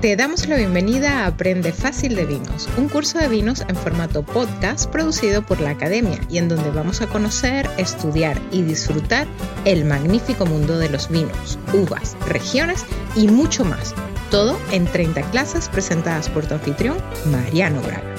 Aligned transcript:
Te 0.00 0.14
damos 0.14 0.46
la 0.46 0.56
bienvenida 0.56 1.24
a 1.24 1.26
Aprende 1.26 1.72
Fácil 1.72 2.14
de 2.14 2.24
Vinos, 2.24 2.68
un 2.76 2.88
curso 2.88 3.18
de 3.18 3.26
vinos 3.26 3.62
en 3.62 3.74
formato 3.74 4.22
podcast 4.22 4.88
producido 4.88 5.42
por 5.42 5.60
la 5.60 5.70
Academia 5.70 6.20
y 6.30 6.38
en 6.38 6.48
donde 6.48 6.70
vamos 6.70 7.02
a 7.02 7.08
conocer, 7.08 7.68
estudiar 7.78 8.40
y 8.52 8.62
disfrutar 8.62 9.26
el 9.64 9.84
magnífico 9.84 10.46
mundo 10.46 10.78
de 10.78 10.88
los 10.88 11.10
vinos, 11.10 11.58
uvas, 11.74 12.16
regiones 12.28 12.86
y 13.16 13.26
mucho 13.26 13.64
más. 13.64 13.92
Todo 14.30 14.56
en 14.70 14.84
30 14.84 15.20
clases 15.32 15.68
presentadas 15.68 16.28
por 16.28 16.46
tu 16.46 16.54
anfitrión, 16.54 16.96
Mariano 17.32 17.82
Braga. 17.82 18.14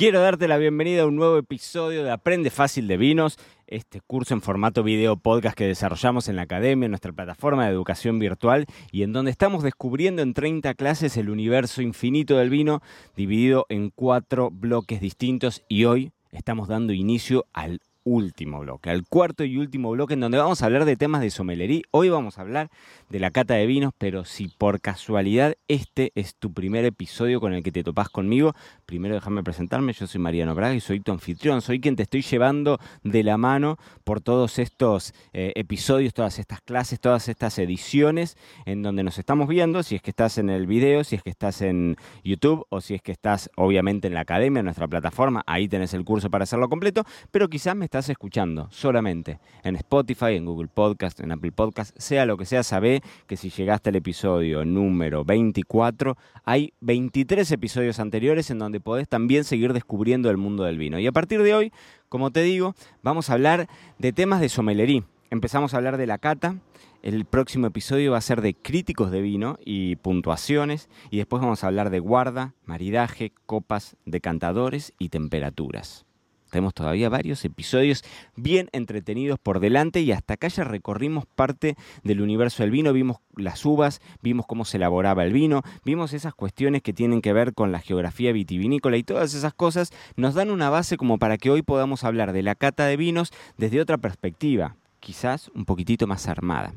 Quiero 0.00 0.22
darte 0.22 0.48
la 0.48 0.56
bienvenida 0.56 1.02
a 1.02 1.06
un 1.06 1.16
nuevo 1.16 1.36
episodio 1.36 2.02
de 2.02 2.10
Aprende 2.10 2.48
Fácil 2.48 2.88
de 2.88 2.96
Vinos, 2.96 3.38
este 3.70 4.00
curso 4.00 4.34
en 4.34 4.42
formato 4.42 4.82
video 4.82 5.16
podcast 5.16 5.56
que 5.56 5.66
desarrollamos 5.66 6.28
en 6.28 6.36
la 6.36 6.42
academia, 6.42 6.86
en 6.86 6.90
nuestra 6.90 7.12
plataforma 7.12 7.64
de 7.64 7.72
educación 7.72 8.18
virtual 8.18 8.66
y 8.90 9.02
en 9.02 9.12
donde 9.12 9.30
estamos 9.30 9.62
descubriendo 9.62 10.22
en 10.22 10.34
30 10.34 10.74
clases 10.74 11.16
el 11.16 11.30
universo 11.30 11.80
infinito 11.80 12.36
del 12.36 12.50
vino 12.50 12.82
dividido 13.16 13.66
en 13.68 13.90
cuatro 13.90 14.50
bloques 14.50 15.00
distintos 15.00 15.62
y 15.68 15.84
hoy 15.84 16.12
estamos 16.32 16.68
dando 16.68 16.92
inicio 16.92 17.46
al 17.52 17.80
último 18.04 18.60
bloque, 18.60 18.90
al 18.90 19.04
cuarto 19.06 19.44
y 19.44 19.58
último 19.58 19.90
bloque 19.90 20.14
en 20.14 20.20
donde 20.20 20.38
vamos 20.38 20.62
a 20.62 20.66
hablar 20.66 20.84
de 20.84 20.96
temas 20.96 21.20
de 21.20 21.30
somelería. 21.30 21.82
Hoy 21.90 22.08
vamos 22.08 22.38
a 22.38 22.42
hablar 22.42 22.70
de 23.08 23.20
la 23.20 23.30
cata 23.30 23.54
de 23.54 23.66
vinos, 23.66 23.92
pero 23.98 24.24
si 24.24 24.48
por 24.48 24.80
casualidad 24.80 25.54
este 25.68 26.12
es 26.14 26.34
tu 26.34 26.52
primer 26.52 26.84
episodio 26.84 27.40
con 27.40 27.52
el 27.52 27.62
que 27.62 27.72
te 27.72 27.84
topás 27.84 28.08
conmigo, 28.08 28.54
primero 28.86 29.14
déjame 29.14 29.42
presentarme, 29.42 29.92
yo 29.92 30.06
soy 30.06 30.20
Mariano 30.20 30.54
Braga 30.54 30.74
y 30.74 30.80
soy 30.80 31.00
tu 31.00 31.12
anfitrión, 31.12 31.60
soy 31.60 31.80
quien 31.80 31.96
te 31.96 32.02
estoy 32.02 32.22
llevando 32.22 32.78
de 33.02 33.22
la 33.22 33.36
mano 33.36 33.76
por 34.04 34.20
todos 34.20 34.58
estos 34.58 35.12
eh, 35.32 35.52
episodios, 35.56 36.14
todas 36.14 36.38
estas 36.38 36.60
clases, 36.60 37.00
todas 37.00 37.28
estas 37.28 37.58
ediciones 37.58 38.36
en 38.64 38.82
donde 38.82 39.02
nos 39.02 39.18
estamos 39.18 39.48
viendo, 39.48 39.82
si 39.82 39.96
es 39.96 40.02
que 40.02 40.10
estás 40.10 40.38
en 40.38 40.50
el 40.50 40.66
video, 40.66 41.04
si 41.04 41.16
es 41.16 41.22
que 41.22 41.30
estás 41.30 41.60
en 41.62 41.96
YouTube 42.24 42.66
o 42.70 42.80
si 42.80 42.94
es 42.94 43.02
que 43.02 43.12
estás 43.12 43.50
obviamente 43.56 44.08
en 44.08 44.14
la 44.14 44.20
academia, 44.20 44.60
en 44.60 44.66
nuestra 44.66 44.88
plataforma, 44.88 45.42
ahí 45.46 45.68
tenés 45.68 45.94
el 45.94 46.04
curso 46.04 46.30
para 46.30 46.44
hacerlo 46.44 46.68
completo, 46.68 47.04
pero 47.30 47.48
quizás 47.48 47.76
me 47.76 47.84
estás 47.84 47.99
escuchando 48.08 48.68
solamente 48.70 49.38
en 49.62 49.76
Spotify, 49.76 50.36
en 50.36 50.46
Google 50.46 50.68
Podcast, 50.68 51.20
en 51.20 51.32
Apple 51.32 51.52
Podcast, 51.52 51.96
sea 51.98 52.26
lo 52.26 52.36
que 52.36 52.46
sea, 52.46 52.62
sabé 52.62 53.02
que 53.26 53.36
si 53.36 53.50
llegaste 53.50 53.90
al 53.90 53.96
episodio 53.96 54.64
número 54.64 55.24
24, 55.24 56.16
hay 56.44 56.72
23 56.80 57.50
episodios 57.52 58.00
anteriores 58.00 58.50
en 58.50 58.58
donde 58.58 58.80
podés 58.80 59.08
también 59.08 59.44
seguir 59.44 59.72
descubriendo 59.72 60.30
el 60.30 60.36
mundo 60.36 60.64
del 60.64 60.78
vino. 60.78 60.98
Y 60.98 61.06
a 61.06 61.12
partir 61.12 61.42
de 61.42 61.54
hoy, 61.54 61.72
como 62.08 62.30
te 62.30 62.42
digo, 62.42 62.74
vamos 63.02 63.30
a 63.30 63.34
hablar 63.34 63.68
de 63.98 64.12
temas 64.12 64.40
de 64.40 64.48
somelería. 64.48 65.04
Empezamos 65.30 65.74
a 65.74 65.76
hablar 65.76 65.96
de 65.96 66.06
la 66.06 66.18
cata, 66.18 66.56
el 67.02 67.24
próximo 67.24 67.66
episodio 67.66 68.12
va 68.12 68.18
a 68.18 68.22
ser 68.22 68.42
de 68.42 68.54
críticos 68.54 69.10
de 69.10 69.22
vino 69.22 69.58
y 69.64 69.96
puntuaciones. 69.96 70.90
Y 71.10 71.16
después 71.16 71.40
vamos 71.40 71.64
a 71.64 71.68
hablar 71.68 71.88
de 71.90 71.98
guarda, 71.98 72.54
maridaje, 72.66 73.32
copas, 73.46 73.96
decantadores 74.04 74.92
y 74.98 75.08
temperaturas. 75.08 76.04
Tenemos 76.50 76.74
todavía 76.74 77.08
varios 77.08 77.44
episodios 77.44 78.04
bien 78.36 78.68
entretenidos 78.72 79.38
por 79.38 79.60
delante 79.60 80.00
y 80.00 80.12
hasta 80.12 80.34
acá 80.34 80.48
ya 80.48 80.64
recorrimos 80.64 81.24
parte 81.26 81.76
del 82.02 82.20
universo 82.20 82.62
del 82.62 82.70
vino, 82.70 82.92
vimos 82.92 83.18
las 83.36 83.64
uvas, 83.64 84.00
vimos 84.22 84.46
cómo 84.46 84.64
se 84.64 84.76
elaboraba 84.76 85.24
el 85.24 85.32
vino, 85.32 85.62
vimos 85.84 86.12
esas 86.12 86.34
cuestiones 86.34 86.82
que 86.82 86.92
tienen 86.92 87.22
que 87.22 87.32
ver 87.32 87.54
con 87.54 87.72
la 87.72 87.80
geografía 87.80 88.32
vitivinícola 88.32 88.96
y 88.96 89.02
todas 89.02 89.34
esas 89.34 89.54
cosas 89.54 89.92
nos 90.16 90.34
dan 90.34 90.50
una 90.50 90.70
base 90.70 90.96
como 90.96 91.18
para 91.18 91.38
que 91.38 91.50
hoy 91.50 91.62
podamos 91.62 92.04
hablar 92.04 92.32
de 92.32 92.42
la 92.42 92.54
cata 92.54 92.86
de 92.86 92.96
vinos 92.96 93.32
desde 93.56 93.80
otra 93.80 93.98
perspectiva, 93.98 94.76
quizás 94.98 95.50
un 95.54 95.64
poquitito 95.64 96.06
más 96.06 96.28
armada. 96.28 96.74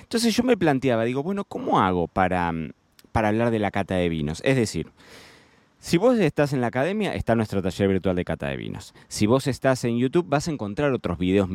Entonces 0.00 0.34
yo 0.36 0.42
me 0.42 0.56
planteaba, 0.56 1.04
digo, 1.04 1.22
bueno, 1.22 1.44
¿cómo 1.44 1.80
hago 1.80 2.08
para, 2.08 2.52
para 3.12 3.28
hablar 3.28 3.50
de 3.50 3.58
la 3.58 3.70
cata 3.70 3.94
de 3.94 4.08
vinos? 4.08 4.42
Es 4.44 4.56
decir, 4.56 4.90
si 5.82 5.98
vos 5.98 6.16
estás 6.16 6.52
en 6.52 6.60
la 6.60 6.68
academia, 6.68 7.12
está 7.12 7.34
nuestro 7.34 7.60
taller 7.60 7.88
virtual 7.88 8.14
de 8.14 8.24
cata 8.24 8.46
de 8.46 8.56
vinos. 8.56 8.94
Si 9.08 9.26
vos 9.26 9.48
estás 9.48 9.82
en 9.82 9.98
YouTube, 9.98 10.26
vas 10.28 10.46
a 10.46 10.52
encontrar 10.52 10.92
otros 10.92 11.18
videos 11.18 11.48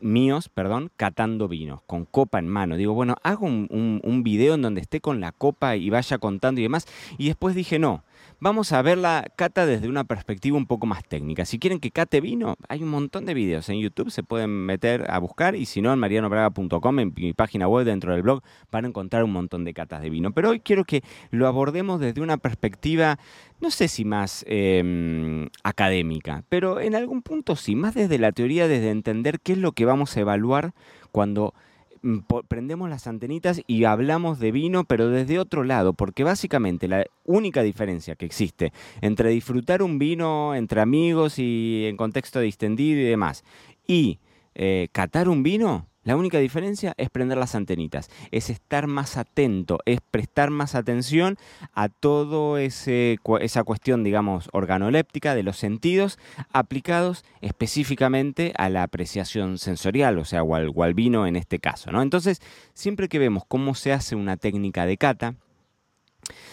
míos, 0.00 0.48
perdón, 0.48 0.90
catando 0.96 1.46
vinos, 1.46 1.80
con 1.86 2.04
copa 2.04 2.40
en 2.40 2.48
mano. 2.48 2.76
Digo, 2.76 2.94
bueno, 2.94 3.14
hago 3.22 3.46
un 3.46 4.22
video 4.24 4.54
en 4.54 4.62
donde 4.62 4.80
esté 4.80 5.00
con 5.00 5.20
la 5.20 5.30
copa 5.30 5.76
y 5.76 5.88
vaya 5.88 6.18
contando 6.18 6.60
y 6.60 6.64
demás. 6.64 6.88
Y 7.16 7.28
después 7.28 7.54
dije, 7.54 7.78
no, 7.78 8.02
vamos 8.44 8.72
a 8.72 8.82
ver 8.82 8.98
la 8.98 9.26
cata 9.36 9.64
desde 9.64 9.88
una 9.88 10.04
perspectiva 10.04 10.58
un 10.58 10.66
poco 10.66 10.84
más 10.84 11.02
técnica. 11.02 11.46
Si 11.46 11.58
quieren 11.58 11.80
que 11.80 11.90
cate 11.90 12.20
vino, 12.20 12.56
hay 12.68 12.82
un 12.82 12.90
montón 12.90 13.24
de 13.24 13.32
videos 13.32 13.70
en 13.70 13.80
YouTube, 13.80 14.10
se 14.10 14.22
pueden 14.22 14.50
meter 14.50 15.10
a 15.10 15.18
buscar 15.18 15.56
y 15.56 15.64
si 15.64 15.80
no 15.80 15.90
en 15.90 15.98
marianobraga.com, 15.98 16.98
en 16.98 17.14
mi 17.16 17.32
página 17.32 17.68
web 17.68 17.86
dentro 17.86 18.12
del 18.12 18.20
blog, 18.20 18.42
van 18.70 18.84
a 18.84 18.88
encontrar 18.88 19.24
un 19.24 19.32
montón 19.32 19.64
de 19.64 19.72
catas 19.72 20.02
de 20.02 20.10
vino. 20.10 20.32
Pero 20.32 20.50
hoy 20.50 20.60
quiero 20.60 20.84
que 20.84 21.02
lo 21.30 21.46
abordemos 21.46 22.00
desde 22.00 22.20
una 22.20 22.36
perspectiva, 22.36 23.18
no 23.62 23.70
sé 23.70 23.88
si 23.88 24.04
más 24.04 24.44
em, 24.46 25.48
académica, 25.62 26.44
pero 26.50 26.80
en 26.80 26.94
algún 26.94 27.22
punto 27.22 27.56
sí, 27.56 27.74
más 27.74 27.94
desde 27.94 28.18
la 28.18 28.32
teoría, 28.32 28.68
desde 28.68 28.90
entender 28.90 29.40
qué 29.40 29.52
es 29.52 29.58
lo 29.58 29.72
que 29.72 29.86
vamos 29.86 30.18
a 30.18 30.20
evaluar 30.20 30.74
cuando 31.12 31.54
prendemos 32.48 32.90
las 32.90 33.06
antenitas 33.06 33.62
y 33.66 33.84
hablamos 33.84 34.38
de 34.38 34.52
vino, 34.52 34.84
pero 34.84 35.08
desde 35.08 35.38
otro 35.38 35.64
lado, 35.64 35.94
porque 35.94 36.24
básicamente 36.24 36.88
la 36.88 37.06
única 37.24 37.62
diferencia 37.62 38.16
que 38.16 38.26
existe 38.26 38.72
entre 39.00 39.30
disfrutar 39.30 39.82
un 39.82 39.98
vino 39.98 40.54
entre 40.54 40.80
amigos 40.80 41.38
y 41.38 41.86
en 41.86 41.96
contexto 41.96 42.40
distendido 42.40 43.00
y 43.00 43.04
demás, 43.04 43.44
y 43.86 44.18
eh, 44.54 44.88
catar 44.92 45.28
un 45.28 45.42
vino, 45.42 45.86
la 46.04 46.16
única 46.16 46.38
diferencia 46.38 46.94
es 46.96 47.10
prender 47.10 47.38
las 47.38 47.54
antenitas, 47.54 48.10
es 48.30 48.50
estar 48.50 48.86
más 48.86 49.16
atento, 49.16 49.78
es 49.86 50.00
prestar 50.00 50.50
más 50.50 50.74
atención 50.74 51.36
a 51.72 51.88
todo 51.88 52.58
esa 52.58 53.64
cuestión, 53.64 54.04
digamos, 54.04 54.48
organoléptica 54.52 55.34
de 55.34 55.42
los 55.42 55.56
sentidos 55.56 56.18
aplicados 56.52 57.24
específicamente 57.40 58.52
a 58.56 58.68
la 58.68 58.82
apreciación 58.82 59.58
sensorial, 59.58 60.18
o 60.18 60.24
sea, 60.24 60.42
o 60.42 60.54
al, 60.54 60.94
vino 60.94 61.26
en 61.26 61.36
este 61.36 61.58
caso, 61.58 61.90
¿no? 61.90 62.02
Entonces, 62.02 62.40
siempre 62.74 63.08
que 63.08 63.18
vemos 63.18 63.44
cómo 63.48 63.74
se 63.74 63.92
hace 63.92 64.14
una 64.14 64.36
técnica 64.36 64.86
de 64.86 64.96
cata, 64.96 65.34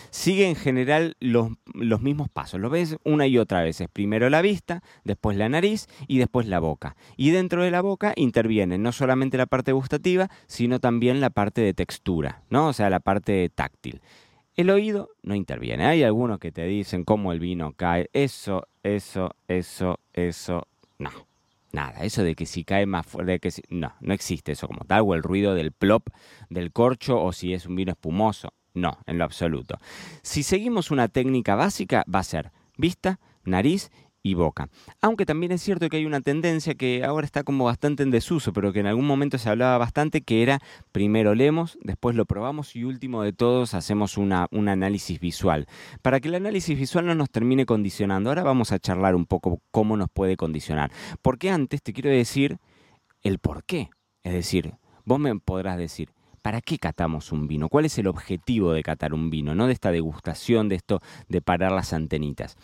sigue 0.10 0.48
en 0.48 0.56
general 0.56 1.16
los, 1.20 1.52
mismos 2.02 2.30
pasos. 2.30 2.60
Lo 2.60 2.70
ves 2.70 2.98
una 3.04 3.28
y 3.28 3.38
otra 3.38 3.64
vez. 3.64 3.84
primero 3.92 4.30
la 4.30 4.42
vista, 4.42 4.84
después 5.04 5.38
la 5.38 5.50
nariz 5.50 5.88
y 6.08 6.20
después 6.20 6.48
la 6.48 6.60
boca. 6.60 6.96
Y 7.18 7.32
dentro 7.32 7.64
de 7.64 7.72
la 7.72 7.82
boca 7.82 8.14
interviene 8.16 8.78
no 8.78 8.92
solamente 8.92 9.38
la 9.38 9.46
parte 9.46 9.72
gustativa, 9.72 10.30
sino 10.48 10.80
también 10.80 11.22
la 11.22 11.30
parte 11.30 11.62
de 11.62 11.74
textura, 11.74 12.44
¿no? 12.50 12.68
O 12.68 12.74
sea, 12.74 12.90
la 12.90 13.00
parte 13.00 13.50
táctil. 13.50 14.02
El 14.56 14.70
oído 14.70 15.10
no 15.24 15.34
interviene. 15.34 15.86
Hay 15.86 16.04
algunos 16.04 16.40
que 16.40 16.52
te 16.52 16.66
dicen 16.66 17.06
cómo 17.06 17.32
el 17.32 17.40
vino 17.40 17.74
cae. 17.74 18.10
Eso, 18.14 18.68
eso, 18.84 19.36
eso, 19.48 20.00
eso. 20.14 20.68
No. 21.00 21.10
Nada, 21.72 22.04
eso 22.04 22.24
de 22.24 22.36
que 22.36 22.46
si 22.46 22.66
cae 22.66 22.86
más 22.86 23.06
fuerte, 23.06 23.40
que 23.40 23.50
si, 23.50 23.62
no, 23.70 23.94
no 24.02 24.14
existe 24.14 24.52
eso 24.52 24.68
como 24.68 24.84
tal, 24.84 25.04
o 25.06 25.16
el 25.16 25.24
ruido 25.24 25.56
del 25.56 25.72
plop 25.72 26.10
del 26.50 26.74
corcho, 26.74 27.22
o 27.22 27.32
si 27.32 27.54
es 27.54 27.66
un 27.66 27.78
vino 27.78 27.94
espumoso. 27.94 28.54
No, 28.74 28.98
en 29.06 29.18
lo 29.18 29.26
absoluto. 29.26 29.80
Si 30.22 30.44
seguimos 30.44 30.92
una 30.92 31.08
técnica 31.08 31.56
básica, 31.56 32.06
va 32.14 32.20
a 32.20 32.24
ser 32.24 32.52
vista, 32.78 33.20
nariz 33.44 33.92
y 34.24 34.36
boca. 34.36 34.70
Aunque 35.02 35.26
también 35.26 35.52
es 35.52 35.62
cierto 35.62 35.90
que 35.90 35.98
hay 35.98 36.06
una 36.06 36.22
tendencia 36.22 36.76
que 36.76 37.04
ahora 37.04 37.26
está 37.26 37.44
como 37.44 37.66
bastante 37.66 38.04
en 38.04 38.12
desuso, 38.12 38.54
pero 38.54 38.72
que 38.72 38.80
en 38.80 38.88
algún 38.88 39.08
momento 39.08 39.38
se 39.38 39.50
hablaba 39.50 39.78
bastante, 39.78 40.22
que 40.22 40.44
era 40.44 40.60
primero 40.92 41.34
leemos, 41.34 41.78
después 41.82 42.16
lo 42.16 42.26
probamos 42.26 42.76
y 42.76 42.84
último 42.84 43.24
de 43.24 43.34
todos 43.34 43.74
hacemos 43.74 44.18
una, 44.18 44.48
un 44.52 44.70
análisis 44.70 45.20
visual. 45.20 45.68
Para 46.02 46.20
que 46.20 46.28
el 46.28 46.36
análisis 46.36 46.78
visual 46.78 47.06
no 47.06 47.16
nos 47.16 47.30
termine 47.30 47.66
condicionando, 47.66 48.30
ahora 48.30 48.44
vamos 48.44 48.72
a 48.72 48.80
charlar 48.80 49.16
un 49.16 49.26
poco 49.26 49.62
cómo 49.72 49.98
nos 49.98 50.10
puede 50.10 50.38
condicionar. 50.38 50.92
Porque 51.22 51.50
antes 51.50 51.82
te 51.82 51.94
quiero 51.94 52.10
decir 52.10 52.60
el 53.24 53.40
por 53.40 53.64
qué. 53.64 53.90
Es 54.24 54.34
decir, 54.34 54.76
vos 55.04 55.20
me 55.20 55.36
podrás 55.40 55.78
decir, 55.78 56.10
¿Para 56.42 56.62
qué 56.62 56.78
catamos 56.78 57.32
un 57.32 57.48
vino? 57.48 57.70
¿Cuál 57.70 57.86
es 57.86 57.98
el 57.98 58.08
objetivo 58.08 58.74
de 58.74 58.84
catar 58.84 59.14
un 59.14 59.30
vino? 59.30 59.54
¿No? 59.56 59.68
De 59.68 59.74
esta 59.74 59.92
degustación, 59.92 60.70
de 60.70 60.76
esto 60.76 61.02
de 61.30 61.42
parar 61.42 61.72
las 61.72 61.94
antenitas. 61.94 62.58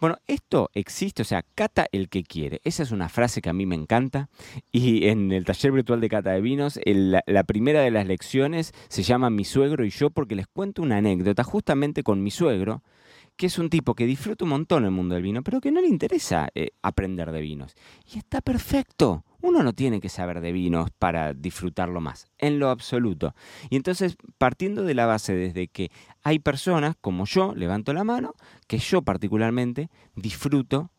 Bueno, 0.00 0.18
esto 0.26 0.70
existe, 0.74 1.22
o 1.22 1.24
sea, 1.24 1.44
cata 1.54 1.86
el 1.92 2.08
que 2.08 2.22
quiere. 2.22 2.60
Esa 2.64 2.82
es 2.82 2.90
una 2.90 3.08
frase 3.08 3.40
que 3.40 3.50
a 3.50 3.54
mí 3.54 3.66
me 3.66 3.74
encanta. 3.74 4.28
Y 4.72 5.08
en 5.08 5.32
el 5.32 5.44
taller 5.44 5.72
virtual 5.72 6.00
de 6.00 6.08
cata 6.08 6.30
de 6.32 6.40
vinos, 6.40 6.78
la 6.84 7.44
primera 7.44 7.80
de 7.80 7.90
las 7.90 8.06
lecciones 8.06 8.72
se 8.88 9.02
llama 9.02 9.30
Mi 9.30 9.44
suegro 9.44 9.84
y 9.84 9.90
yo, 9.90 10.10
porque 10.10 10.34
les 10.34 10.46
cuento 10.46 10.82
una 10.82 10.98
anécdota 10.98 11.44
justamente 11.44 12.02
con 12.02 12.22
mi 12.22 12.30
suegro 12.30 12.82
que 13.36 13.46
es 13.46 13.58
un 13.58 13.68
tipo 13.68 13.94
que 13.94 14.06
disfruta 14.06 14.44
un 14.44 14.50
montón 14.50 14.84
el 14.84 14.90
mundo 14.90 15.14
del 15.14 15.24
vino, 15.24 15.42
pero 15.42 15.60
que 15.60 15.72
no 15.72 15.80
le 15.80 15.88
interesa 15.88 16.48
eh, 16.54 16.70
aprender 16.82 17.32
de 17.32 17.40
vinos. 17.40 17.74
Y 18.12 18.18
está 18.18 18.40
perfecto. 18.40 19.24
Uno 19.44 19.62
no 19.62 19.74
tiene 19.74 20.00
que 20.00 20.08
saber 20.08 20.40
de 20.40 20.52
vinos 20.52 20.88
para 20.98 21.34
disfrutarlo 21.34 22.00
más, 22.00 22.28
en 22.38 22.58
lo 22.58 22.70
absoluto. 22.70 23.34
Y 23.68 23.76
entonces, 23.76 24.16
partiendo 24.38 24.84
de 24.84 24.94
la 24.94 25.04
base 25.04 25.34
desde 25.34 25.68
que 25.68 25.90
hay 26.22 26.38
personas, 26.38 26.96
como 26.98 27.26
yo, 27.26 27.54
levanto 27.54 27.92
la 27.92 28.04
mano, 28.04 28.32
que 28.66 28.78
yo 28.78 29.02
particularmente 29.02 29.90
disfruto 30.16 30.90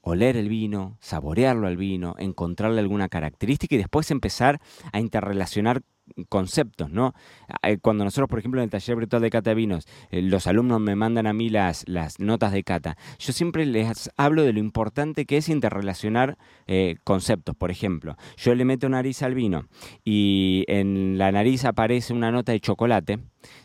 oler 0.00 0.36
el 0.36 0.48
vino, 0.48 0.96
saborearlo 0.98 1.68
al 1.68 1.76
vino, 1.76 2.16
encontrarle 2.18 2.80
alguna 2.80 3.08
característica 3.08 3.76
y 3.76 3.78
después 3.78 4.10
empezar 4.10 4.60
a 4.92 4.98
interrelacionar 4.98 5.82
conceptos, 6.28 6.90
¿no? 6.90 7.14
Eh, 7.62 7.78
cuando 7.78 8.04
nosotros, 8.04 8.28
por 8.28 8.38
ejemplo, 8.38 8.60
en 8.60 8.64
el 8.64 8.70
taller 8.70 8.96
virtual 8.96 9.22
de 9.22 9.30
cata 9.30 9.54
vinos, 9.54 9.86
eh, 10.10 10.22
los 10.22 10.46
alumnos 10.46 10.80
me 10.80 10.96
mandan 10.96 11.26
a 11.26 11.32
mí 11.32 11.48
las, 11.48 11.88
las 11.88 12.20
notas 12.20 12.52
de 12.52 12.62
cata, 12.62 12.96
yo 13.18 13.32
siempre 13.32 13.66
les 13.66 14.10
hablo 14.16 14.42
de 14.42 14.52
lo 14.52 14.60
importante 14.60 15.26
que 15.26 15.36
es 15.36 15.48
interrelacionar 15.48 16.38
eh, 16.66 16.96
conceptos. 17.04 17.56
Por 17.56 17.70
ejemplo, 17.70 18.16
yo 18.36 18.54
le 18.54 18.64
meto 18.64 18.88
nariz 18.88 19.22
al 19.22 19.34
vino 19.34 19.66
y 20.04 20.64
en 20.68 21.18
la 21.18 21.32
nariz 21.32 21.64
aparece 21.64 22.12
una 22.12 22.30
nota 22.30 22.52
de 22.52 22.60
chocolate. 22.60 23.18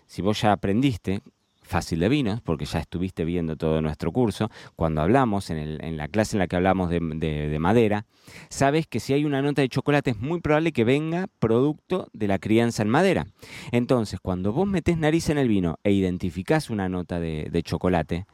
Si 0.07 0.21
vos 0.21 0.41
ya 0.41 0.51
aprendiste 0.51 1.21
fácil 1.65 1.99
de 1.99 2.09
vinos, 2.09 2.41
porque 2.41 2.65
ya 2.65 2.79
estuviste 2.79 3.25
viendo 3.25 3.55
todo 3.57 3.81
nuestro 3.81 4.11
curso, 4.11 4.49
cuando 4.75 5.01
hablamos, 5.01 5.49
en, 5.49 5.97
la 5.97 6.07
clase 6.07 6.35
en 6.37 6.39
la 6.39 6.47
que 6.47 6.55
hablamos 6.55 6.89
de, 6.89 7.57
madera, 7.59 8.05
sabes 8.49 8.87
que 8.87 8.99
si 8.99 9.13
hay 9.13 9.25
una 9.25 9.41
nota 9.41 9.61
de 9.61 9.69
chocolate 9.69 10.11
es 10.11 10.19
muy 10.19 10.41
probable 10.41 10.71
que 10.71 10.83
venga 10.83 11.27
producto 11.39 12.09
de 12.13 12.27
la 12.27 12.39
crianza 12.39 12.83
en 12.83 12.89
madera. 12.89 13.27
Entonces, 13.71 14.19
cuando 14.21 14.53
vos 14.53 14.67
metés 14.67 14.97
nariz 14.97 15.29
en 15.29 15.37
el 15.37 15.47
vino 15.47 15.79
e 15.83 15.91
identificás 15.91 16.69
una 16.69 16.87
nota 16.87 17.19
de, 17.19 17.61
chocolate, 17.63 18.25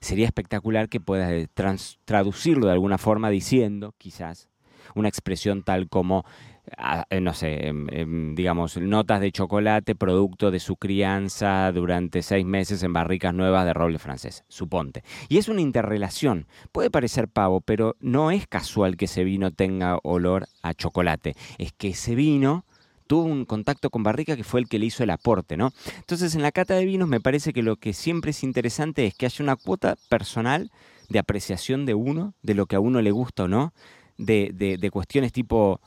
sería 0.00 0.26
espectacular 0.26 0.88
que 0.88 1.00
puedas 1.00 1.30
eh, 1.30 1.48
traducirlo 2.04 2.66
de 2.66 2.72
alguna 2.72 2.98
forma 2.98 3.30
diciendo, 3.30 3.94
quizás, 3.96 4.48
una 4.94 5.08
expresión 5.08 5.62
tal 5.62 5.88
como 5.88 6.24
no 7.20 7.34
sé, 7.34 7.68
em, 7.68 7.86
em, 7.90 8.34
digamos, 8.34 8.76
notas 8.78 9.20
de 9.20 9.32
chocolate 9.32 9.94
producto 9.94 10.50
de 10.50 10.60
su 10.60 10.76
crianza 10.76 11.70
durante 11.72 12.22
seis 12.22 12.44
meses 12.44 12.82
en 12.82 12.92
barricas 12.92 13.34
nuevas 13.34 13.64
de 13.64 13.74
roble 13.74 13.98
francés, 13.98 14.44
suponte. 14.48 15.04
Y 15.28 15.38
es 15.38 15.48
una 15.48 15.60
interrelación. 15.60 16.46
Puede 16.72 16.90
parecer 16.90 17.28
pavo, 17.28 17.60
pero 17.60 17.96
no 18.00 18.30
es 18.30 18.46
casual 18.46 18.96
que 18.96 19.04
ese 19.04 19.24
vino 19.24 19.50
tenga 19.50 19.98
olor 20.02 20.46
a 20.62 20.74
chocolate. 20.74 21.36
Es 21.58 21.72
que 21.72 21.88
ese 21.88 22.14
vino 22.14 22.64
tuvo 23.06 23.24
un 23.24 23.44
contacto 23.44 23.90
con 23.90 24.02
barrica 24.02 24.36
que 24.36 24.44
fue 24.44 24.60
el 24.60 24.68
que 24.68 24.78
le 24.78 24.86
hizo 24.86 25.02
el 25.02 25.10
aporte, 25.10 25.56
¿no? 25.56 25.72
Entonces, 25.96 26.34
en 26.34 26.42
la 26.42 26.52
cata 26.52 26.74
de 26.74 26.86
vinos 26.86 27.08
me 27.08 27.20
parece 27.20 27.52
que 27.52 27.62
lo 27.62 27.76
que 27.76 27.92
siempre 27.92 28.30
es 28.30 28.42
interesante 28.42 29.06
es 29.06 29.14
que 29.14 29.26
haya 29.26 29.42
una 29.42 29.56
cuota 29.56 29.96
personal 30.08 30.70
de 31.10 31.18
apreciación 31.18 31.84
de 31.84 31.94
uno, 31.94 32.32
de 32.42 32.54
lo 32.54 32.64
que 32.64 32.76
a 32.76 32.80
uno 32.80 33.02
le 33.02 33.10
gusta 33.10 33.44
o 33.44 33.48
no, 33.48 33.74
de, 34.16 34.52
de 34.52 34.90
cuestiones 34.90 35.32
tipo 35.32 35.80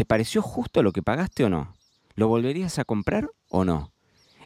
¿Te 0.00 0.06
pareció 0.06 0.40
justo 0.40 0.82
lo 0.82 0.92
que 0.92 1.02
pagaste 1.02 1.44
o 1.44 1.50
no? 1.50 1.74
¿Lo 2.14 2.26
volverías 2.26 2.78
a 2.78 2.86
comprar 2.86 3.28
o 3.50 3.66
no? 3.66 3.92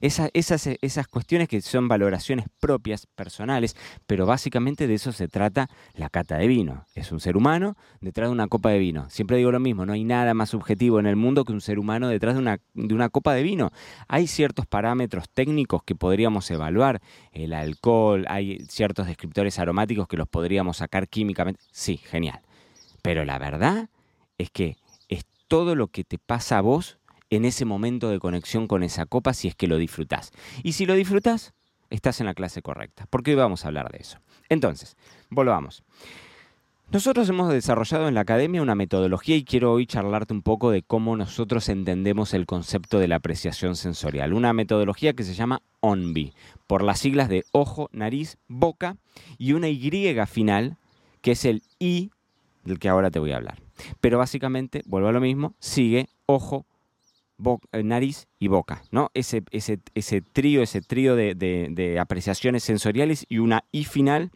esas, 0.00 0.28
esas 0.34 1.06
cuestiones 1.06 1.46
que 1.46 1.60
son 1.60 1.86
valoraciones 1.86 2.46
propias, 2.58 3.06
personales, 3.06 3.76
pero 4.08 4.26
básicamente 4.26 4.88
de 4.88 4.94
eso 4.94 5.12
se 5.12 5.28
trata 5.28 5.70
la 5.94 6.10
cata 6.10 6.38
de 6.38 6.48
vino. 6.48 6.86
Es 6.96 7.12
un 7.12 7.20
ser 7.20 7.36
humano 7.36 7.76
detrás 8.00 8.30
de 8.30 8.32
una 8.32 8.48
copa 8.48 8.70
de 8.70 8.80
vino. 8.80 9.08
Siempre 9.10 9.36
digo 9.36 9.52
lo 9.52 9.60
mismo, 9.60 9.86
no 9.86 9.92
hay 9.92 10.02
nada 10.02 10.34
más 10.34 10.50
subjetivo 10.50 10.98
en 10.98 11.06
el 11.06 11.14
mundo 11.14 11.44
que 11.44 11.52
un 11.52 11.60
ser 11.60 11.78
humano 11.78 12.08
detrás 12.08 12.34
de 12.34 12.40
una, 12.40 12.58
de 12.74 12.92
una 12.92 13.08
copa 13.08 13.32
de 13.32 13.44
vino. 13.44 13.70
Hay 14.08 14.26
ciertos 14.26 14.66
parámetros 14.66 15.30
técnicos 15.32 15.84
que 15.84 15.94
podríamos 15.94 16.50
evaluar, 16.50 17.00
el 17.30 17.52
alcohol, 17.52 18.26
hay 18.28 18.58
ciertos 18.68 19.06
descriptores 19.06 19.60
aromáticos 19.60 20.08
que 20.08 20.16
los 20.16 20.26
podríamos 20.26 20.78
sacar 20.78 21.06
químicamente. 21.06 21.60
Sí, 21.70 21.98
genial. 21.98 22.40
Pero 23.02 23.24
la 23.24 23.38
verdad 23.38 23.88
es 24.36 24.50
que 24.50 24.78
todo 25.48 25.74
lo 25.74 25.88
que 25.88 26.04
te 26.04 26.18
pasa 26.18 26.58
a 26.58 26.60
vos 26.60 26.98
en 27.30 27.44
ese 27.44 27.64
momento 27.64 28.10
de 28.10 28.18
conexión 28.18 28.66
con 28.66 28.82
esa 28.82 29.06
copa 29.06 29.34
si 29.34 29.48
es 29.48 29.54
que 29.54 29.66
lo 29.66 29.76
disfrutás. 29.76 30.30
Y 30.62 30.72
si 30.72 30.86
lo 30.86 30.94
disfrutás, 30.94 31.54
estás 31.90 32.20
en 32.20 32.26
la 32.26 32.34
clase 32.34 32.62
correcta, 32.62 33.06
porque 33.10 33.32
hoy 33.32 33.36
vamos 33.36 33.64
a 33.64 33.68
hablar 33.68 33.90
de 33.90 33.98
eso. 33.98 34.18
Entonces, 34.48 34.96
volvamos. 35.30 35.82
Nosotros 36.90 37.28
hemos 37.28 37.50
desarrollado 37.50 38.08
en 38.08 38.14
la 38.14 38.20
academia 38.20 38.62
una 38.62 38.74
metodología 38.74 39.36
y 39.36 39.44
quiero 39.44 39.72
hoy 39.72 39.86
charlarte 39.86 40.34
un 40.34 40.42
poco 40.42 40.70
de 40.70 40.82
cómo 40.82 41.16
nosotros 41.16 41.68
entendemos 41.68 42.34
el 42.34 42.46
concepto 42.46 42.98
de 42.98 43.08
la 43.08 43.16
apreciación 43.16 43.74
sensorial. 43.74 44.32
Una 44.32 44.52
metodología 44.52 45.14
que 45.14 45.24
se 45.24 45.34
llama 45.34 45.62
ONBI, 45.80 46.34
por 46.66 46.84
las 46.84 47.00
siglas 47.00 47.28
de 47.28 47.44
ojo, 47.52 47.88
nariz, 47.92 48.36
boca 48.48 48.96
y 49.38 49.54
una 49.54 49.68
Y 49.68 49.90
final, 50.26 50.76
que 51.20 51.32
es 51.32 51.44
el 51.46 51.62
I 51.78 52.10
del 52.64 52.78
que 52.78 52.88
ahora 52.88 53.10
te 53.10 53.18
voy 53.18 53.32
a 53.32 53.36
hablar. 53.36 53.63
Pero 54.00 54.18
básicamente, 54.18 54.82
vuelvo 54.86 55.08
a 55.08 55.12
lo 55.12 55.20
mismo, 55.20 55.54
sigue 55.58 56.08
ojo, 56.26 56.66
eh, 57.72 57.82
nariz 57.82 58.28
y 58.38 58.48
boca, 58.48 58.82
¿no? 58.90 59.10
Ese, 59.14 59.42
ese, 59.50 59.80
ese 59.94 60.20
trío, 60.20 60.62
ese 60.62 60.80
trío 60.80 61.16
de, 61.16 61.34
de 61.34 61.98
apreciaciones 61.98 62.62
sensoriales 62.62 63.26
y 63.28 63.38
una 63.38 63.64
I 63.72 63.84
final 63.84 64.30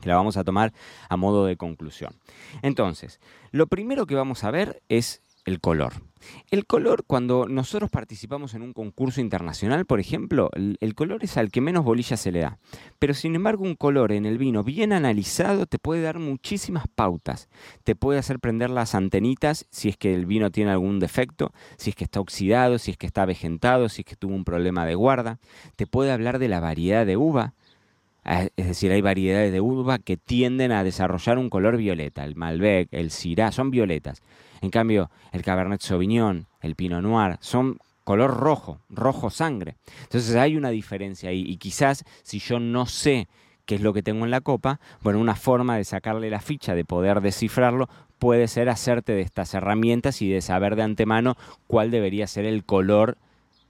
que 0.00 0.08
la 0.08 0.16
vamos 0.16 0.36
a 0.36 0.44
tomar 0.44 0.72
a 1.08 1.16
modo 1.16 1.46
de 1.46 1.56
conclusión. 1.56 2.14
Entonces, 2.62 3.20
lo 3.50 3.66
primero 3.66 4.06
que 4.06 4.14
vamos 4.14 4.44
a 4.44 4.50
ver 4.50 4.82
es 4.88 5.22
el 5.44 5.60
color. 5.60 5.94
El 6.50 6.66
color, 6.66 7.04
cuando 7.06 7.46
nosotros 7.48 7.90
participamos 7.90 8.54
en 8.54 8.62
un 8.62 8.72
concurso 8.72 9.20
internacional, 9.20 9.86
por 9.86 10.00
ejemplo, 10.00 10.50
el, 10.54 10.94
color 10.94 11.24
es 11.24 11.36
al 11.36 11.50
que 11.50 11.60
menos 11.60 11.84
bolilla 11.84 12.16
se 12.16 12.30
le 12.30 12.40
da. 12.40 12.58
Pero 12.98 13.14
sin 13.14 13.34
embargo, 13.34 13.64
un 13.64 13.74
color 13.74 14.12
en 14.12 14.26
el 14.26 14.36
vino 14.36 14.62
bien 14.62 14.92
analizado 14.92 15.66
te 15.66 15.78
puede 15.78 16.02
dar 16.02 16.18
muchísimas 16.18 16.84
pautas. 16.94 17.48
Te 17.84 17.96
puede 17.96 18.18
hacer 18.18 18.38
prender 18.38 18.70
las 18.70 18.94
antenitas 18.94 19.66
si 19.70 19.88
es 19.88 19.96
que 19.96 20.14
el 20.14 20.26
vino 20.26 20.50
tiene 20.50 20.72
algún 20.72 21.00
defecto, 21.00 21.52
si 21.78 21.90
es 21.90 21.96
que 21.96 22.04
está 22.04 22.20
oxidado, 22.20 22.78
si 22.78 22.90
es 22.90 22.96
que 22.96 23.06
está 23.06 23.22
avejentado, 23.22 23.88
si 23.88 24.02
es 24.02 24.06
que 24.06 24.16
tuvo 24.16 24.34
un 24.34 24.44
problema 24.44 24.84
de 24.84 24.94
guarda. 24.94 25.38
Te 25.76 25.86
puede 25.86 26.12
hablar 26.12 26.38
de 26.38 26.48
la 26.48 26.60
variedad 26.60 27.06
de 27.06 27.16
uva. 27.16 27.54
Ah, 28.24 28.48
es 28.56 28.66
decir, 28.66 28.92
hay 28.92 29.00
variedades 29.00 29.50
de 29.50 29.62
uva 29.62 29.98
que 29.98 30.18
tienden 30.18 30.72
a 30.72 30.84
desarrollar 30.84 31.38
un 31.38 31.48
color 31.48 31.78
violeta. 31.78 32.24
El 32.24 32.36
Malbec, 32.36 32.88
el 32.92 33.10
Syrah, 33.10 33.52
son 33.52 33.70
violetas. 33.70 34.22
En 34.60 34.70
cambio, 34.70 35.10
el 35.32 35.42
Cabernet 35.42 35.80
Sauvignon, 35.80 36.46
el 36.60 36.74
Pinot 36.74 37.02
Noir, 37.02 37.38
son 37.40 37.78
color 38.04 38.36
rojo, 38.36 38.80
rojo 38.88 39.30
sangre. 39.30 39.76
Entonces 40.02 40.34
hay 40.36 40.56
una 40.56 40.70
diferencia 40.70 41.30
ahí. 41.30 41.44
Y 41.46 41.56
quizás 41.56 42.04
si 42.22 42.38
yo 42.38 42.58
no 42.58 42.86
sé 42.86 43.28
qué 43.66 43.76
es 43.76 43.80
lo 43.80 43.92
que 43.92 44.02
tengo 44.02 44.24
en 44.24 44.30
la 44.30 44.40
copa, 44.40 44.80
bueno, 45.02 45.20
una 45.20 45.36
forma 45.36 45.76
de 45.76 45.84
sacarle 45.84 46.28
la 46.28 46.40
ficha, 46.40 46.74
de 46.74 46.84
poder 46.84 47.20
descifrarlo, 47.20 47.88
puede 48.18 48.48
ser 48.48 48.68
hacerte 48.68 49.12
de 49.12 49.22
estas 49.22 49.54
herramientas 49.54 50.22
y 50.22 50.30
de 50.30 50.40
saber 50.40 50.76
de 50.76 50.82
antemano 50.82 51.36
cuál 51.66 51.90
debería 51.90 52.26
ser 52.26 52.44
el 52.44 52.64
color 52.64 53.16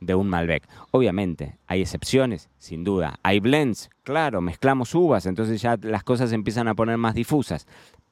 de 0.01 0.15
un 0.15 0.29
Malbec. 0.29 0.67
Obviamente, 0.91 1.59
hay 1.67 1.83
excepciones, 1.83 2.49
sin 2.59 2.83
duda. 2.83 3.19
Hay 3.23 3.41
blends, 3.41 3.91
claro, 4.03 4.41
mezclamos 4.41 4.95
uvas, 4.95 5.27
entonces 5.27 5.61
ya 5.61 5.77
las 5.83 6.03
cosas 6.03 6.33
empiezan 6.33 6.67
a 6.69 6.75
poner 6.75 6.97
más 6.97 7.15
difusas 7.15 7.67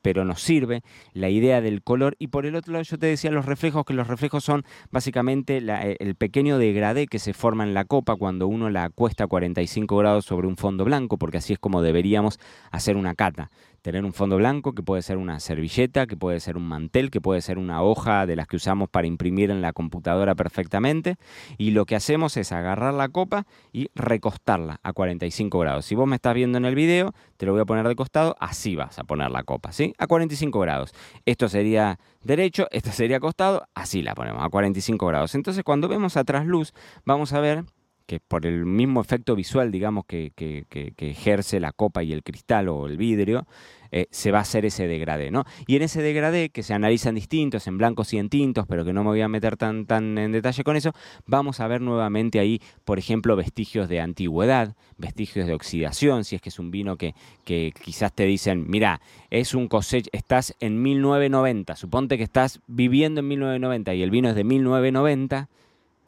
pero 0.09 0.25
nos 0.25 0.41
sirve 0.41 0.83
la 1.13 1.29
idea 1.29 1.61
del 1.61 1.83
color. 1.83 2.17
Y 2.19 2.29
por 2.29 2.47
el 2.47 2.57
otro 2.57 2.73
lado 2.73 2.83
yo 2.83 2.97
te 2.97 3.05
decía 3.05 3.31
los 3.31 3.45
reflejos, 3.45 3.85
que 3.85 3.93
los 3.93 4.07
reflejos 4.07 4.43
son 4.43 4.65
básicamente 4.91 5.59
eh, 5.59 5.97
el 6.01 6.15
pequeño 6.15 6.57
degradé 6.57 7.09
que 7.09 7.19
se 7.19 7.35
forma 7.35 7.63
en 7.63 7.75
la 7.75 7.85
copa 7.85 8.17
cuando 8.17 8.49
uno 8.49 8.71
la 8.71 8.85
acuesta 8.85 9.25
a 9.25 9.27
45 9.27 9.99
grados 9.99 10.25
sobre 10.25 10.47
un 10.47 10.57
fondo 10.57 10.87
blanco, 10.87 11.19
porque 11.19 11.37
así 11.37 11.53
es 11.53 11.59
como 11.59 11.83
deberíamos 11.83 12.41
hacer 12.71 12.97
una 12.97 13.15
cata 13.15 13.51
tener 13.83 14.05
un 14.05 14.13
fondo 14.13 14.37
blanco, 14.37 14.73
que 14.73 14.83
puede 14.83 15.03
ser 15.03 15.17
una 15.17 15.41
servilleta, 15.41 16.07
que 16.07 16.17
puede 16.17 16.41
ser 16.41 16.57
un 16.57 16.67
mantel, 16.67 17.11
que 17.11 17.21
puede 17.21 17.41
ser 17.41 17.59
una 17.59 17.83
hoja 17.83 18.27
de 18.27 18.37
las 18.37 18.47
que 18.47 18.57
usamos 18.57 18.89
para 18.89 19.07
imprimir 19.07 19.51
en 19.51 19.63
la 19.63 19.73
computadora 19.73 20.35
perfectamente. 20.35 21.17
Y 21.57 21.71
lo 21.71 21.87
que 21.87 21.97
hacemos 21.97 22.37
es 22.37 22.53
agarrar 22.53 22.95
la 22.95 23.09
copa 23.09 23.47
y 23.73 23.91
recostarla 23.95 24.81
a 24.83 24.93
45 24.93 25.59
grados. 25.59 25.85
Si 25.85 25.95
vos 25.95 26.07
me 26.07 26.17
estás 26.17 26.35
viendo 26.35 26.59
en 26.59 26.65
el 26.65 26.75
video, 26.75 27.13
te 27.37 27.47
lo 27.47 27.53
voy 27.53 27.61
a 27.61 27.65
poner 27.65 27.87
de 27.87 27.95
costado, 27.95 28.37
así 28.41 28.77
vas 28.77 28.99
a 28.99 29.05
poner 29.05 29.31
la 29.31 29.45
copa, 29.45 29.73
¿sí? 29.73 29.95
A 29.99 30.07
45 30.07 30.59
grados. 30.61 30.93
Esto 31.25 31.49
sería 31.49 31.99
derecho, 32.23 32.67
esto 32.71 32.91
sería 32.91 33.19
acostado, 33.19 33.67
así 33.75 34.03
la 34.03 34.15
ponemos, 34.15 34.45
a 34.45 34.49
45 34.49 35.07
grados. 35.07 35.35
Entonces 35.35 35.63
cuando 35.65 35.89
vemos 35.89 36.17
a 36.17 36.25
trasluz, 36.25 36.73
vamos 37.05 37.33
a 37.33 37.41
ver 37.41 37.65
que 38.09 38.21
por 38.21 38.47
el 38.47 38.65
mismo 38.65 39.03
efecto 39.03 39.37
visual, 39.37 39.71
digamos, 39.71 40.07
que, 40.07 40.33
que, 40.35 40.65
ejerce 40.97 41.61
la 41.61 41.73
copa 41.73 42.03
y 42.03 42.15
el 42.15 42.23
cristal 42.23 42.71
o 42.71 42.87
el 42.87 42.97
vidrio, 42.97 43.47
eh, 43.93 44.07
se 44.11 44.33
va 44.33 44.39
a 44.39 44.43
hacer 44.43 44.65
ese 44.65 44.89
degradé, 44.89 45.31
¿no? 45.31 45.45
Y 45.67 45.77
en 45.77 45.83
ese 45.83 46.01
degradé, 46.01 46.49
que 46.49 46.63
se 46.63 46.73
analizan 46.73 47.17
distintos, 47.17 47.67
en 47.67 47.77
blancos 47.77 48.15
y 48.15 48.19
en 48.19 48.31
tintos, 48.31 48.67
pero 48.67 48.87
que 48.87 48.95
no 48.95 49.05
me 49.05 49.11
voy 49.11 49.21
a 49.21 49.29
meter 49.29 49.59
tan, 49.59 49.85
tan 49.85 50.17
en 50.17 50.33
detalle 50.33 50.65
con 50.65 50.77
eso, 50.77 50.95
vamos 51.27 51.61
a 51.61 51.69
ver 51.69 51.83
nuevamente 51.83 52.41
ahí, 52.41 52.63
por 52.87 52.99
ejemplo, 52.99 53.37
vestigios 53.37 53.91
de 53.91 54.01
antigüedad, 54.01 54.75
vestigios 54.97 55.47
de 55.47 55.53
oxidación, 55.53 56.25
si 56.25 56.35
es 56.35 56.41
que 56.41 56.49
es 56.49 56.59
un 56.59 56.71
vino 56.71 56.97
que, 56.97 57.15
que 57.45 57.75
quizás 57.85 58.15
te 58.15 58.25
dicen, 58.25 58.65
mira, 58.71 59.03
es 59.29 59.53
un 59.53 59.69
cosecha, 59.69 60.09
estás 60.13 60.55
en 60.61 60.81
1990, 60.81 61.77
suponte 61.77 62.17
que 62.17 62.25
estás 62.25 62.61
viviendo 62.69 63.21
en 63.21 63.29
1990 63.29 63.93
y 63.93 64.03
el 64.03 64.11
vino 64.11 64.31
es 64.31 64.35
de 64.35 64.45
1990, 64.45 65.49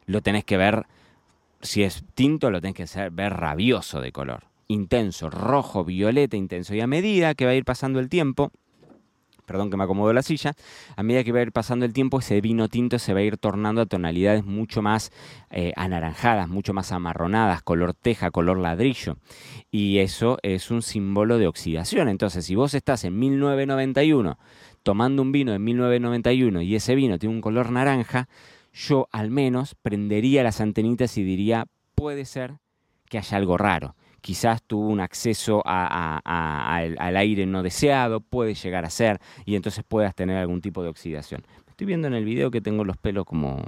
lo 0.07 0.21
tenés 0.21 0.43
que 0.43 0.57
ver 0.57 0.87
si 1.61 1.83
es 1.83 2.03
tinto, 2.13 2.51
lo 2.51 2.61
tenés 2.61 2.91
que 2.91 3.09
ver 3.09 3.33
rabioso 3.33 4.01
de 4.01 4.11
color, 4.11 4.45
intenso, 4.67 5.29
rojo, 5.29 5.83
violeta, 5.83 6.37
intenso. 6.37 6.73
Y 6.73 6.81
a 6.81 6.87
medida 6.87 7.35
que 7.35 7.45
va 7.45 7.51
a 7.51 7.55
ir 7.55 7.65
pasando 7.65 7.99
el 7.99 8.09
tiempo, 8.09 8.51
perdón 9.45 9.69
que 9.69 9.77
me 9.77 9.83
acomodo 9.83 10.13
la 10.13 10.21
silla, 10.21 10.53
a 10.95 11.03
medida 11.03 11.23
que 11.23 11.31
va 11.31 11.39
a 11.39 11.41
ir 11.41 11.51
pasando 11.51 11.85
el 11.85 11.93
tiempo, 11.93 12.19
ese 12.19 12.39
vino 12.39 12.69
tinto 12.69 12.99
se 12.99 13.13
va 13.13 13.19
a 13.19 13.23
ir 13.23 13.37
tornando 13.37 13.81
a 13.81 13.85
tonalidades 13.85 14.45
mucho 14.45 14.81
más 14.81 15.11
eh, 15.49 15.73
anaranjadas, 15.75 16.47
mucho 16.47 16.73
más 16.73 16.91
amarronadas, 16.91 17.61
color 17.61 17.93
teja, 17.93 18.31
color 18.31 18.59
ladrillo. 18.59 19.17
Y 19.69 19.99
eso 19.99 20.37
es 20.41 20.71
un 20.71 20.81
símbolo 20.81 21.37
de 21.37 21.47
oxidación. 21.47 22.07
Entonces, 22.07 22.45
si 22.45 22.55
vos 22.55 22.73
estás 22.73 23.03
en 23.03 23.19
1991 23.19 24.37
tomando 24.83 25.21
un 25.21 25.31
vino 25.31 25.51
de 25.51 25.59
1991 25.59 26.61
y 26.61 26.75
ese 26.75 26.95
vino 26.95 27.19
tiene 27.19 27.35
un 27.35 27.41
color 27.41 27.71
naranja, 27.71 28.27
yo 28.73 29.07
al 29.11 29.31
menos 29.31 29.75
prendería 29.75 30.43
las 30.43 30.61
antenitas 30.61 31.17
y 31.17 31.23
diría, 31.23 31.65
puede 31.95 32.25
ser 32.25 32.59
que 33.09 33.17
haya 33.17 33.37
algo 33.37 33.57
raro. 33.57 33.95
Quizás 34.21 34.61
tuvo 34.63 34.87
un 34.87 34.99
acceso 34.99 35.63
al 35.65 37.17
aire 37.17 37.45
no 37.45 37.63
deseado, 37.63 38.21
puede 38.21 38.53
llegar 38.53 38.85
a 38.85 38.89
ser, 38.89 39.19
y 39.45 39.55
entonces 39.55 39.83
puedas 39.87 40.13
tener 40.15 40.37
algún 40.37 40.61
tipo 40.61 40.83
de 40.83 40.89
oxidación. 40.89 41.43
Estoy 41.67 41.87
viendo 41.87 42.07
en 42.07 42.13
el 42.13 42.23
video 42.23 42.51
que 42.51 42.61
tengo 42.61 42.83
los 42.83 42.97
pelos 42.97 43.25
como, 43.25 43.65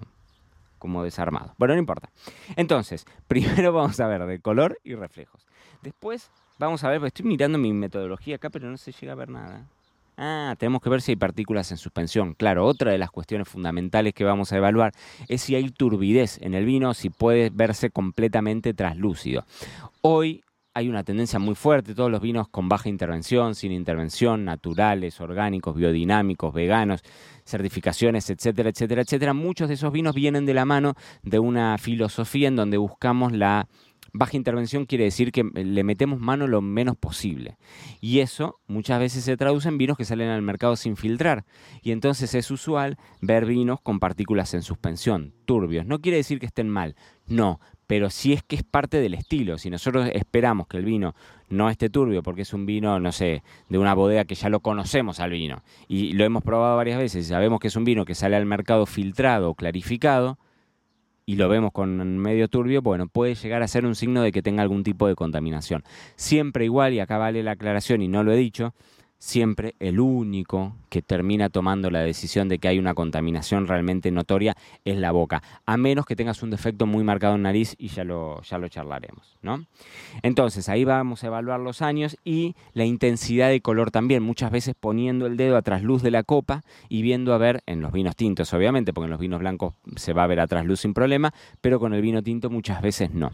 como 0.77 1.03
desarmados. 1.03 1.53
Bueno, 1.57 1.73
no 1.73 1.79
importa. 1.79 2.11
Entonces, 2.55 3.05
primero 3.27 3.73
vamos 3.73 3.99
a 3.99 4.07
ver 4.07 4.25
de 4.25 4.39
color 4.39 4.79
y 4.83 4.93
reflejos. 4.93 5.47
Después 5.81 6.29
vamos 6.59 6.83
a 6.83 6.89
ver, 6.89 7.03
estoy 7.03 7.25
mirando 7.25 7.57
mi 7.57 7.73
metodología 7.73 8.35
acá, 8.35 8.49
pero 8.49 8.69
no 8.69 8.77
se 8.77 8.91
llega 8.91 9.13
a 9.13 9.15
ver 9.15 9.29
nada. 9.29 9.67
Ah, 10.17 10.55
tenemos 10.59 10.81
que 10.81 10.89
ver 10.89 11.01
si 11.01 11.11
hay 11.11 11.15
partículas 11.15 11.71
en 11.71 11.77
suspensión. 11.77 12.33
Claro, 12.35 12.65
otra 12.65 12.91
de 12.91 12.97
las 12.97 13.09
cuestiones 13.09 13.47
fundamentales 13.47 14.13
que 14.13 14.23
vamos 14.23 14.51
a 14.51 14.57
evaluar 14.57 14.93
es 15.27 15.41
si 15.41 15.55
hay 15.55 15.69
turbidez 15.69 16.39
en 16.41 16.53
el 16.53 16.65
vino, 16.65 16.93
si 16.93 17.09
puede 17.09 17.49
verse 17.49 17.89
completamente 17.89 18.73
traslúcido. 18.73 19.45
Hoy 20.01 20.43
hay 20.75 20.89
una 20.89 21.03
tendencia 21.03 21.37
muy 21.37 21.55
fuerte, 21.55 21.93
todos 21.93 22.09
los 22.09 22.21
vinos 22.21 22.47
con 22.47 22.67
baja 22.67 22.89
intervención, 22.89 23.53
sin 23.53 23.71
intervención, 23.71 24.43
naturales, 24.43 25.21
orgánicos, 25.21 25.75
biodinámicos, 25.75 26.53
veganos, 26.53 27.01
certificaciones, 27.45 28.29
etcétera, 28.29 28.69
etcétera, 28.69 29.01
etcétera. 29.03 29.33
Muchos 29.33 29.67
de 29.67 29.75
esos 29.75 29.91
vinos 29.91 30.15
vienen 30.15 30.45
de 30.45 30.53
la 30.53 30.65
mano 30.65 30.95
de 31.21 31.37
una 31.39 31.77
filosofía 31.77 32.47
en 32.47 32.55
donde 32.55 32.77
buscamos 32.77 33.33
la 33.33 33.67
Baja 34.15 34.37
intervención 34.37 34.85
quiere 34.85 35.05
decir 35.05 35.31
que 35.31 35.43
le 35.43 35.83
metemos 35.83 36.19
mano 36.19 36.45
lo 36.45 36.61
menos 36.61 36.95
posible. 36.95 37.57
Y 37.99 38.19
eso 38.19 38.59
muchas 38.67 38.99
veces 38.99 39.23
se 39.23 39.37
traduce 39.37 39.69
en 39.69 39.79
vinos 39.79 39.97
que 39.97 40.05
salen 40.05 40.29
al 40.29 40.43
mercado 40.43 40.75
sin 40.75 40.95
filtrar. 40.95 41.45
Y 41.81 41.91
entonces 41.91 42.35
es 42.35 42.51
usual 42.51 42.97
ver 43.21 43.45
vinos 43.45 43.81
con 43.81 43.99
partículas 43.99 44.53
en 44.53 44.61
suspensión, 44.61 45.33
turbios. 45.45 45.87
No 45.87 45.99
quiere 45.99 46.17
decir 46.17 46.39
que 46.39 46.45
estén 46.45 46.69
mal, 46.69 46.95
no, 47.25 47.59
pero 47.87 48.09
sí 48.09 48.33
es 48.33 48.43
que 48.43 48.55
es 48.55 48.63
parte 48.63 48.99
del 48.99 49.13
estilo. 49.13 49.57
Si 49.57 49.69
nosotros 49.69 50.09
esperamos 50.13 50.67
que 50.67 50.77
el 50.77 50.85
vino 50.85 51.15
no 51.49 51.69
esté 51.69 51.89
turbio, 51.89 52.23
porque 52.23 52.43
es 52.43 52.53
un 52.53 52.65
vino, 52.65 52.99
no 52.99 53.11
sé, 53.11 53.43
de 53.69 53.77
una 53.77 53.93
bodega 53.93 54.25
que 54.25 54.35
ya 54.35 54.49
lo 54.49 54.59
conocemos 54.61 55.19
al 55.19 55.31
vino 55.31 55.63
y 55.87 56.13
lo 56.13 56.23
hemos 56.23 56.43
probado 56.43 56.77
varias 56.77 56.99
veces 56.99 57.25
y 57.25 57.29
sabemos 57.29 57.59
que 57.59 57.67
es 57.67 57.75
un 57.75 57.83
vino 57.83 58.05
que 58.05 58.15
sale 58.15 58.35
al 58.35 58.45
mercado 58.45 58.85
filtrado 58.85 59.49
o 59.49 59.55
clarificado, 59.55 60.37
y 61.25 61.35
lo 61.35 61.49
vemos 61.49 61.71
con 61.71 62.17
medio 62.17 62.47
turbio, 62.47 62.81
bueno, 62.81 63.07
puede 63.07 63.35
llegar 63.35 63.63
a 63.63 63.67
ser 63.67 63.85
un 63.85 63.95
signo 63.95 64.21
de 64.21 64.31
que 64.31 64.41
tenga 64.41 64.61
algún 64.61 64.83
tipo 64.83 65.07
de 65.07 65.15
contaminación. 65.15 65.83
Siempre 66.15 66.65
igual, 66.65 66.93
y 66.93 66.99
acá 66.99 67.17
vale 67.17 67.43
la 67.43 67.51
aclaración 67.51 68.01
y 68.01 68.07
no 68.07 68.23
lo 68.23 68.33
he 68.33 68.37
dicho, 68.37 68.73
siempre 69.23 69.73
el 69.79 70.01
único 70.01 70.75
que 70.89 71.01
termina 71.01 71.49
tomando 71.49 71.89
la 71.89 72.01
decisión 72.01 72.49
de 72.49 72.59
que 72.59 72.67
hay 72.67 72.77
una 72.77 72.93
contaminación 72.93 73.67
realmente 73.67 74.11
notoria 74.11 74.57
es 74.83 74.97
la 74.97 75.11
boca, 75.11 75.41
a 75.65 75.77
menos 75.77 76.05
que 76.05 76.17
tengas 76.17 76.43
un 76.43 76.49
defecto 76.49 76.85
muy 76.85 77.05
marcado 77.05 77.35
en 77.35 77.43
nariz 77.43 77.73
y 77.79 77.87
ya 77.87 78.03
lo, 78.03 78.41
ya 78.41 78.57
lo 78.57 78.67
charlaremos. 78.67 79.37
¿no? 79.41 79.65
Entonces 80.23 80.67
ahí 80.67 80.83
vamos 80.83 81.23
a 81.23 81.27
evaluar 81.27 81.61
los 81.61 81.81
años 81.81 82.17
y 82.25 82.55
la 82.73 82.83
intensidad 82.83 83.47
de 83.47 83.61
color 83.61 83.91
también, 83.91 84.23
muchas 84.23 84.51
veces 84.51 84.75
poniendo 84.77 85.25
el 85.25 85.37
dedo 85.37 85.55
a 85.55 85.61
trasluz 85.61 86.03
de 86.03 86.11
la 86.11 86.23
copa 86.23 86.63
y 86.89 87.01
viendo 87.01 87.33
a 87.33 87.37
ver, 87.37 87.63
en 87.65 87.79
los 87.79 87.93
vinos 87.93 88.17
tintos 88.17 88.53
obviamente, 88.53 88.91
porque 88.91 89.05
en 89.05 89.11
los 89.11 89.21
vinos 89.21 89.39
blancos 89.39 89.73
se 89.95 90.11
va 90.11 90.25
a 90.25 90.27
ver 90.27 90.41
a 90.41 90.47
trasluz 90.47 90.81
sin 90.81 90.93
problema, 90.93 91.33
pero 91.61 91.79
con 91.79 91.93
el 91.93 92.01
vino 92.01 92.21
tinto 92.21 92.49
muchas 92.49 92.81
veces 92.81 93.13
no. 93.13 93.31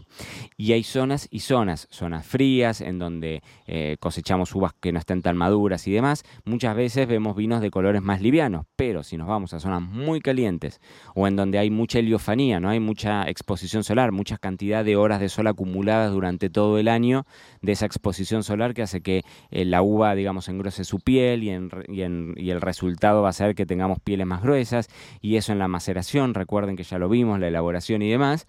Y 0.56 0.72
hay 0.72 0.84
zonas 0.84 1.26
y 1.32 1.40
zonas, 1.40 1.88
zonas 1.90 2.24
frías 2.24 2.80
en 2.80 3.00
donde 3.00 3.42
eh, 3.66 3.96
cosechamos 3.98 4.54
uvas 4.54 4.72
que 4.80 4.92
no 4.92 5.00
estén 5.00 5.20
tan 5.20 5.36
maduras, 5.36 5.79
y 5.86 5.92
demás, 5.92 6.24
muchas 6.44 6.76
veces 6.76 7.06
vemos 7.08 7.36
vinos 7.36 7.60
de 7.60 7.70
colores 7.70 8.02
más 8.02 8.20
livianos, 8.20 8.66
pero 8.76 9.02
si 9.02 9.16
nos 9.16 9.28
vamos 9.28 9.52
a 9.54 9.60
zonas 9.60 9.82
muy 9.82 10.20
calientes 10.20 10.80
o 11.14 11.26
en 11.26 11.36
donde 11.36 11.58
hay 11.58 11.70
mucha 11.70 11.98
heliofanía, 11.98 12.60
no 12.60 12.68
hay 12.68 12.80
mucha 12.80 13.28
exposición 13.28 13.84
solar, 13.84 14.12
mucha 14.12 14.38
cantidad 14.38 14.84
de 14.84 14.96
horas 14.96 15.20
de 15.20 15.28
sol 15.28 15.46
acumuladas 15.46 16.12
durante 16.12 16.50
todo 16.50 16.78
el 16.78 16.88
año 16.88 17.24
de 17.62 17.72
esa 17.72 17.86
exposición 17.86 18.42
solar 18.42 18.74
que 18.74 18.82
hace 18.82 19.00
que 19.00 19.22
eh, 19.50 19.64
la 19.64 19.82
uva, 19.82 20.14
digamos, 20.14 20.48
engrose 20.48 20.84
su 20.84 21.00
piel 21.00 21.42
y, 21.44 21.50
y 21.50 22.50
el 22.50 22.60
resultado 22.60 23.22
va 23.22 23.30
a 23.30 23.32
ser 23.32 23.54
que 23.54 23.66
tengamos 23.66 24.00
pieles 24.00 24.26
más 24.26 24.42
gruesas 24.42 24.88
y 25.20 25.36
eso 25.36 25.52
en 25.52 25.58
la 25.58 25.68
maceración, 25.68 26.34
recuerden 26.34 26.76
que 26.76 26.82
ya 26.82 26.98
lo 26.98 27.08
vimos, 27.08 27.38
la 27.38 27.48
elaboración 27.48 28.02
y 28.02 28.10
demás 28.10 28.46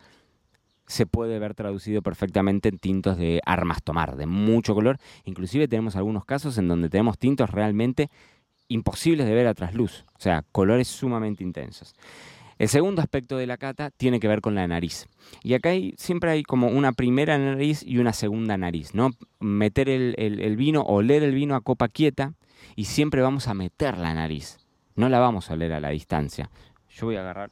se 0.92 1.06
puede 1.06 1.40
ver 1.40 1.56
traducido 1.56 2.02
perfectamente 2.02 2.68
en 2.68 2.78
tintos 2.78 3.18
de 3.18 3.40
armas 3.46 3.82
tomar, 3.82 4.18
de 4.18 4.26
mucho 4.26 4.76
color. 4.76 4.98
Inclusive 5.24 5.70
tenemos 5.70 5.96
algunos 5.96 6.26
casos 6.26 6.58
en 6.58 6.68
donde 6.68 6.90
tenemos 6.90 7.18
tintos 7.18 7.50
realmente 7.50 8.10
imposibles 8.68 9.26
de 9.26 9.34
ver 9.34 9.48
a 9.48 9.54
trasluz, 9.54 10.06
o 10.14 10.20
sea, 10.20 10.44
colores 10.52 10.90
sumamente 10.90 11.44
intensos. 11.44 11.94
El 12.60 12.68
segundo 12.68 13.02
aspecto 13.02 13.38
de 13.38 13.48
la 13.48 13.58
cata 13.58 13.90
tiene 13.90 14.20
que 14.20 14.28
ver 14.28 14.42
con 14.42 14.54
la 14.54 14.68
nariz. 14.68 15.08
Y 15.44 15.54
acá 15.54 15.70
hay, 15.70 15.96
siempre 15.98 16.30
hay 16.30 16.44
como 16.44 16.68
una 16.68 16.92
primera 16.92 17.38
nariz 17.38 17.84
y 17.84 17.98
una 17.98 18.14
segunda 18.14 18.58
nariz, 18.58 18.94
¿no? 18.94 19.12
Meter 19.40 19.90
el, 19.90 20.14
el 20.18 20.56
vino, 20.58 20.82
oler 20.82 21.24
el 21.24 21.34
vino 21.34 21.56
a 21.56 21.62
copa 21.62 21.88
quieta 21.88 22.34
y 22.76 22.86
siempre 22.86 23.22
vamos 23.22 23.48
a 23.48 23.54
meter 23.54 23.98
la 23.98 24.14
nariz. 24.14 24.60
No 24.96 25.08
la 25.10 25.20
vamos 25.20 25.50
a 25.50 25.54
oler 25.54 25.72
a 25.72 25.80
la 25.80 25.90
distancia. 25.90 26.52
Yo 26.90 27.08
voy 27.08 27.16
a 27.16 27.22
agarrar, 27.22 27.50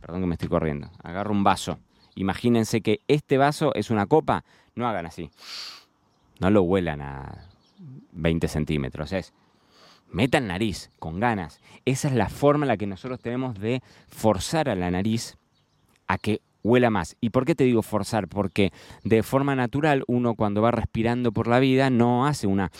perdón 0.00 0.20
que 0.20 0.26
me 0.26 0.34
estoy 0.34 0.48
corriendo, 0.48 0.90
agarro 1.02 1.32
un 1.32 1.42
vaso 1.42 1.78
Imagínense 2.18 2.80
que 2.80 3.00
este 3.06 3.38
vaso 3.38 3.72
es 3.76 3.90
una 3.90 4.06
copa, 4.06 4.44
no 4.74 4.88
hagan 4.88 5.06
así. 5.06 5.30
No 6.40 6.50
lo 6.50 6.62
huelan 6.62 7.00
a 7.00 7.46
20 8.10 8.48
centímetros, 8.48 9.12
es 9.12 9.32
metan 10.10 10.48
nariz 10.48 10.90
con 10.98 11.20
ganas. 11.20 11.60
Esa 11.84 12.08
es 12.08 12.14
la 12.14 12.28
forma 12.28 12.64
en 12.64 12.68
la 12.68 12.76
que 12.76 12.88
nosotros 12.88 13.20
tenemos 13.20 13.60
de 13.60 13.82
forzar 14.08 14.68
a 14.68 14.74
la 14.74 14.90
nariz 14.90 15.36
a 16.08 16.18
que 16.18 16.40
huela 16.64 16.90
más. 16.90 17.16
¿Y 17.20 17.30
por 17.30 17.44
qué 17.44 17.54
te 17.54 17.62
digo 17.62 17.82
forzar? 17.82 18.26
Porque 18.26 18.72
de 19.04 19.22
forma 19.22 19.54
natural 19.54 20.02
uno 20.08 20.34
cuando 20.34 20.60
va 20.60 20.72
respirando 20.72 21.30
por 21.30 21.46
la 21.46 21.60
vida 21.60 21.88
no 21.88 22.26
hace 22.26 22.48
una 22.48 22.72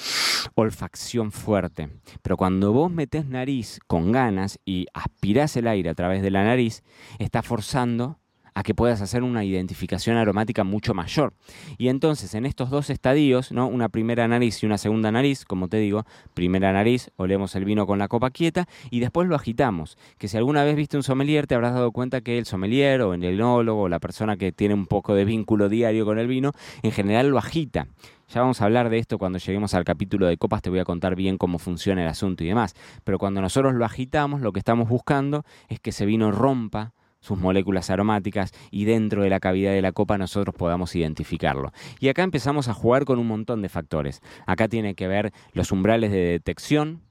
olfacción 0.56 1.30
fuerte. 1.30 1.90
Pero 2.22 2.36
cuando 2.36 2.72
vos 2.72 2.90
metés 2.90 3.26
nariz 3.26 3.78
con 3.86 4.10
ganas 4.10 4.58
y 4.64 4.86
aspirás 4.94 5.56
el 5.56 5.68
aire 5.68 5.90
a 5.90 5.94
través 5.94 6.22
de 6.22 6.32
la 6.32 6.42
nariz, 6.42 6.82
está 7.20 7.44
forzando 7.44 8.18
a 8.58 8.64
que 8.64 8.74
puedas 8.74 9.00
hacer 9.00 9.22
una 9.22 9.44
identificación 9.44 10.16
aromática 10.16 10.64
mucho 10.64 10.92
mayor. 10.92 11.32
Y 11.78 11.88
entonces 11.88 12.34
en 12.34 12.44
estos 12.44 12.70
dos 12.70 12.90
estadios, 12.90 13.52
¿no? 13.52 13.68
una 13.68 13.88
primera 13.88 14.26
nariz 14.26 14.60
y 14.64 14.66
una 14.66 14.78
segunda 14.78 15.12
nariz, 15.12 15.44
como 15.44 15.68
te 15.68 15.76
digo, 15.76 16.04
primera 16.34 16.72
nariz, 16.72 17.12
olemos 17.14 17.54
el 17.54 17.64
vino 17.64 17.86
con 17.86 18.00
la 18.00 18.08
copa 18.08 18.30
quieta 18.30 18.66
y 18.90 18.98
después 18.98 19.28
lo 19.28 19.36
agitamos. 19.36 19.96
Que 20.18 20.26
si 20.26 20.36
alguna 20.36 20.64
vez 20.64 20.74
viste 20.74 20.96
un 20.96 21.04
sommelier 21.04 21.46
te 21.46 21.54
habrás 21.54 21.74
dado 21.74 21.92
cuenta 21.92 22.20
que 22.20 22.36
el 22.36 22.46
sommelier 22.46 23.00
o 23.02 23.14
el 23.14 23.22
enólogo 23.22 23.82
o 23.82 23.88
la 23.88 24.00
persona 24.00 24.36
que 24.36 24.50
tiene 24.50 24.74
un 24.74 24.86
poco 24.86 25.14
de 25.14 25.24
vínculo 25.24 25.68
diario 25.68 26.04
con 26.04 26.18
el 26.18 26.26
vino, 26.26 26.50
en 26.82 26.90
general 26.90 27.28
lo 27.28 27.38
agita. 27.38 27.86
Ya 28.28 28.40
vamos 28.40 28.60
a 28.60 28.64
hablar 28.64 28.90
de 28.90 28.98
esto 28.98 29.18
cuando 29.18 29.38
lleguemos 29.38 29.72
al 29.74 29.84
capítulo 29.84 30.26
de 30.26 30.36
copas, 30.36 30.62
te 30.62 30.68
voy 30.68 30.80
a 30.80 30.84
contar 30.84 31.14
bien 31.14 31.38
cómo 31.38 31.60
funciona 31.60 32.02
el 32.02 32.08
asunto 32.08 32.42
y 32.42 32.48
demás. 32.48 32.74
Pero 33.04 33.20
cuando 33.20 33.40
nosotros 33.40 33.72
lo 33.74 33.84
agitamos, 33.84 34.40
lo 34.40 34.52
que 34.52 34.58
estamos 34.58 34.88
buscando 34.88 35.44
es 35.68 35.78
que 35.78 35.90
ese 35.90 36.04
vino 36.06 36.32
rompa 36.32 36.92
sus 37.20 37.38
moléculas 37.38 37.90
aromáticas 37.90 38.52
y 38.70 38.84
dentro 38.84 39.22
de 39.22 39.30
la 39.30 39.40
cavidad 39.40 39.72
de 39.72 39.82
la 39.82 39.92
copa 39.92 40.18
nosotros 40.18 40.54
podamos 40.54 40.94
identificarlo. 40.94 41.72
Y 42.00 42.08
acá 42.08 42.22
empezamos 42.22 42.68
a 42.68 42.74
jugar 42.74 43.04
con 43.04 43.18
un 43.18 43.26
montón 43.26 43.62
de 43.62 43.68
factores. 43.68 44.22
Acá 44.46 44.68
tiene 44.68 44.94
que 44.94 45.08
ver 45.08 45.32
los 45.52 45.72
umbrales 45.72 46.10
de 46.10 46.18
detección, 46.18 47.02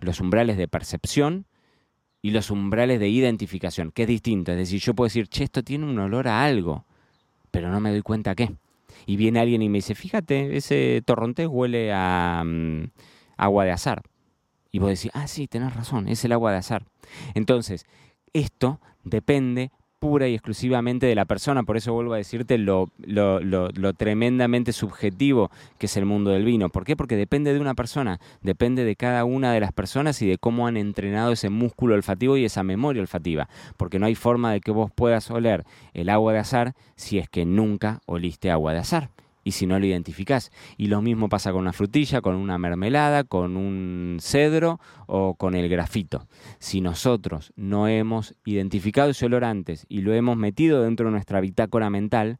los 0.00 0.20
umbrales 0.20 0.56
de 0.56 0.68
percepción 0.68 1.46
y 2.20 2.30
los 2.30 2.50
umbrales 2.50 3.00
de 3.00 3.08
identificación, 3.08 3.90
que 3.92 4.02
es 4.02 4.08
distinto. 4.08 4.52
Es 4.52 4.58
decir, 4.58 4.80
yo 4.80 4.94
puedo 4.94 5.06
decir, 5.06 5.28
che, 5.28 5.44
esto 5.44 5.62
tiene 5.62 5.84
un 5.84 5.98
olor 5.98 6.26
a 6.26 6.44
algo, 6.44 6.84
pero 7.50 7.70
no 7.70 7.80
me 7.80 7.90
doy 7.90 8.02
cuenta 8.02 8.34
qué. 8.34 8.54
Y 9.06 9.16
viene 9.16 9.40
alguien 9.40 9.62
y 9.62 9.68
me 9.68 9.78
dice, 9.78 9.94
fíjate, 9.94 10.56
ese 10.56 11.02
torrontés 11.04 11.46
huele 11.48 11.92
a 11.92 12.42
mm, 12.44 12.90
agua 13.36 13.64
de 13.64 13.72
azar. 13.72 14.02
Y 14.72 14.78
vos 14.78 14.88
decís, 14.88 15.10
ah, 15.14 15.28
sí, 15.28 15.46
tenés 15.46 15.74
razón, 15.74 16.08
es 16.08 16.24
el 16.24 16.32
agua 16.32 16.50
de 16.50 16.58
azar. 16.58 16.84
Entonces, 17.34 17.86
esto 18.34 18.80
depende 19.04 19.70
pura 20.04 20.28
y 20.28 20.34
exclusivamente 20.34 21.06
de 21.06 21.14
la 21.14 21.24
persona, 21.24 21.62
por 21.62 21.78
eso 21.78 21.94
vuelvo 21.94 22.12
a 22.12 22.18
decirte 22.18 22.58
lo, 22.58 22.90
tremendamente 23.96 24.74
subjetivo 24.74 25.50
que 25.78 25.86
es 25.86 25.96
el 25.96 26.04
mundo 26.04 26.30
del 26.30 26.44
vino. 26.44 26.68
¿Por 26.68 26.84
qué? 26.84 26.94
Porque 26.94 27.16
depende 27.16 27.54
de 27.54 27.60
una 27.60 27.72
persona, 27.72 28.20
depende 28.42 28.84
de 28.84 28.96
cada 28.96 29.24
una 29.24 29.54
de 29.54 29.60
las 29.60 29.72
personas 29.72 30.20
y 30.20 30.28
de 30.28 30.36
cómo 30.36 30.66
han 30.66 30.76
entrenado 30.76 31.32
ese 31.32 31.48
músculo 31.48 31.94
olfativo 31.94 32.36
y 32.36 32.44
esa 32.44 32.62
memoria 32.62 33.00
olfativa, 33.00 33.48
porque 33.78 33.98
no 33.98 34.04
hay 34.04 34.14
forma 34.14 34.52
de 34.52 34.60
que 34.60 34.72
vos 34.72 34.90
puedas 34.94 35.30
oler 35.30 35.64
el 35.94 36.10
agua 36.10 36.34
de 36.34 36.40
azar 36.40 36.74
si 36.96 37.18
es 37.18 37.30
que 37.30 37.46
nunca 37.46 38.02
oliste 38.04 38.50
agua 38.50 38.74
de 38.74 38.80
azar 38.80 39.08
y 39.44 39.52
si 39.52 39.66
no 39.66 39.78
lo 39.78 39.86
identificás. 39.86 40.50
Y 40.76 40.88
lo 40.88 41.02
mismo 41.02 41.28
pasa 41.28 41.52
con 41.52 41.60
una 41.60 41.72
frutilla, 41.72 42.20
con 42.20 42.34
una 42.34 42.58
mermelada, 42.58 43.24
con 43.24 43.56
un 43.56 44.18
cedro 44.20 44.80
o 45.06 45.34
con 45.34 45.54
el 45.54 45.68
grafito. 45.68 46.26
Si 46.58 46.80
nosotros 46.80 47.52
no 47.54 47.86
hemos 47.86 48.34
identificado 48.44 49.10
ese 49.10 49.26
olor 49.26 49.44
antes 49.44 49.86
y 49.88 50.00
lo 50.00 50.14
hemos 50.14 50.36
metido 50.36 50.82
dentro 50.82 51.06
de 51.06 51.12
nuestra 51.12 51.40
bitácora 51.40 51.90
mental, 51.90 52.38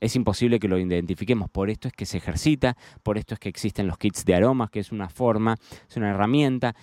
es 0.00 0.16
imposible 0.16 0.58
que 0.58 0.66
lo 0.66 0.78
identifiquemos. 0.78 1.48
Por 1.48 1.70
esto 1.70 1.86
es 1.86 1.94
que 1.94 2.06
se 2.06 2.16
ejercita, 2.16 2.76
por 3.04 3.18
esto 3.18 3.34
es 3.34 3.40
que 3.40 3.48
existen 3.48 3.86
los 3.86 3.98
kits 3.98 4.24
de 4.24 4.34
aromas, 4.34 4.68
que 4.68 4.80
es 4.80 4.90
una 4.90 5.08
forma, 5.08 5.56
es 5.88 5.96
una 5.96 6.10
herramienta 6.10 6.74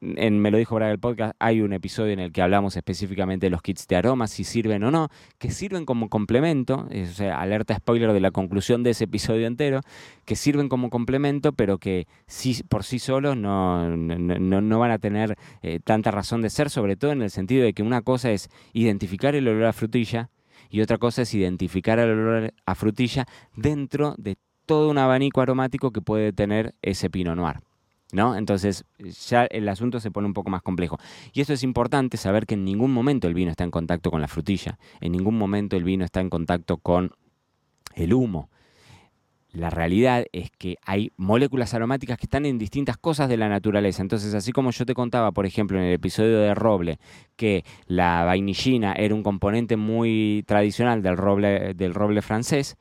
en 0.00 0.40
Me 0.40 0.50
lo 0.50 0.58
dijo 0.58 0.74
Braga 0.74 0.92
el 0.92 0.98
podcast, 0.98 1.34
hay 1.38 1.60
un 1.60 1.72
episodio 1.72 2.12
en 2.12 2.20
el 2.20 2.32
que 2.32 2.42
hablamos 2.42 2.76
específicamente 2.76 3.46
de 3.46 3.50
los 3.50 3.62
kits 3.62 3.86
de 3.86 3.96
aromas, 3.96 4.30
si 4.30 4.44
sirven 4.44 4.84
o 4.84 4.90
no, 4.90 5.08
que 5.38 5.50
sirven 5.50 5.84
como 5.84 6.08
complemento, 6.08 6.88
o 6.90 7.06
sea, 7.06 7.40
alerta 7.40 7.74
spoiler 7.76 8.12
de 8.12 8.20
la 8.20 8.30
conclusión 8.30 8.82
de 8.82 8.90
ese 8.90 9.04
episodio 9.04 9.46
entero, 9.46 9.80
que 10.24 10.36
sirven 10.36 10.68
como 10.68 10.90
complemento, 10.90 11.52
pero 11.52 11.78
que 11.78 12.06
sí, 12.26 12.62
por 12.68 12.84
sí 12.84 12.98
solos 12.98 13.36
no, 13.36 13.96
no, 13.96 14.78
van 14.78 14.90
a 14.90 14.98
tener 14.98 15.36
eh, 15.62 15.80
tanta 15.82 16.10
razón 16.10 16.42
de 16.42 16.50
ser, 16.50 16.70
sobre 16.70 16.96
todo 16.96 17.12
en 17.12 17.22
el 17.22 17.30
sentido 17.30 17.64
de 17.64 17.72
que 17.72 17.82
una 17.82 18.02
cosa 18.02 18.30
es 18.30 18.48
identificar 18.72 19.34
el 19.34 19.48
olor 19.48 19.64
a 19.64 19.72
frutilla 19.72 20.30
y 20.70 20.80
otra 20.80 20.98
cosa 20.98 21.22
es 21.22 21.34
identificar 21.34 21.98
el 21.98 22.10
olor 22.10 22.54
a 22.66 22.74
frutilla 22.74 23.26
dentro 23.56 24.14
de 24.18 24.36
todo 24.66 24.90
un 24.90 24.98
abanico 24.98 25.40
aromático 25.40 25.92
que 25.92 26.02
puede 26.02 26.32
tener 26.32 26.74
ese 26.82 27.08
Pinot 27.08 27.36
Noir. 27.36 27.67
¿No? 28.10 28.36
Entonces 28.36 28.86
ya 29.28 29.44
el 29.44 29.68
asunto 29.68 30.00
se 30.00 30.10
pone 30.10 30.26
un 30.26 30.32
poco 30.32 30.48
más 30.48 30.62
complejo. 30.62 30.98
Y 31.34 31.42
esto 31.42 31.52
es 31.52 31.62
importante 31.62 32.16
saber 32.16 32.46
que 32.46 32.54
en 32.54 32.64
ningún 32.64 32.90
momento 32.90 33.28
el 33.28 33.34
vino 33.34 33.50
está 33.50 33.64
en 33.64 33.70
contacto 33.70 34.10
con 34.10 34.22
la 34.22 34.28
frutilla, 34.28 34.78
en 35.00 35.12
ningún 35.12 35.36
momento 35.36 35.76
el 35.76 35.84
vino 35.84 36.04
está 36.04 36.20
en 36.20 36.30
contacto 36.30 36.78
con 36.78 37.12
el 37.94 38.14
humo. 38.14 38.48
La 39.50 39.70
realidad 39.70 40.26
es 40.32 40.50
que 40.50 40.76
hay 40.84 41.10
moléculas 41.16 41.72
aromáticas 41.72 42.18
que 42.18 42.26
están 42.26 42.44
en 42.44 42.58
distintas 42.58 42.98
cosas 42.98 43.30
de 43.30 43.38
la 43.38 43.48
naturaleza. 43.48 44.02
Entonces, 44.02 44.34
así 44.34 44.52
como 44.52 44.70
yo 44.72 44.84
te 44.84 44.92
contaba, 44.92 45.32
por 45.32 45.46
ejemplo, 45.46 45.78
en 45.78 45.84
el 45.84 45.94
episodio 45.94 46.38
de 46.38 46.54
roble, 46.54 46.98
que 47.34 47.64
la 47.86 48.24
vainillina 48.24 48.92
era 48.92 49.14
un 49.14 49.22
componente 49.22 49.76
muy 49.78 50.44
tradicional 50.46 51.02
del 51.02 51.16
roble, 51.16 51.72
del 51.74 51.94
roble 51.94 52.20
francés, 52.20 52.76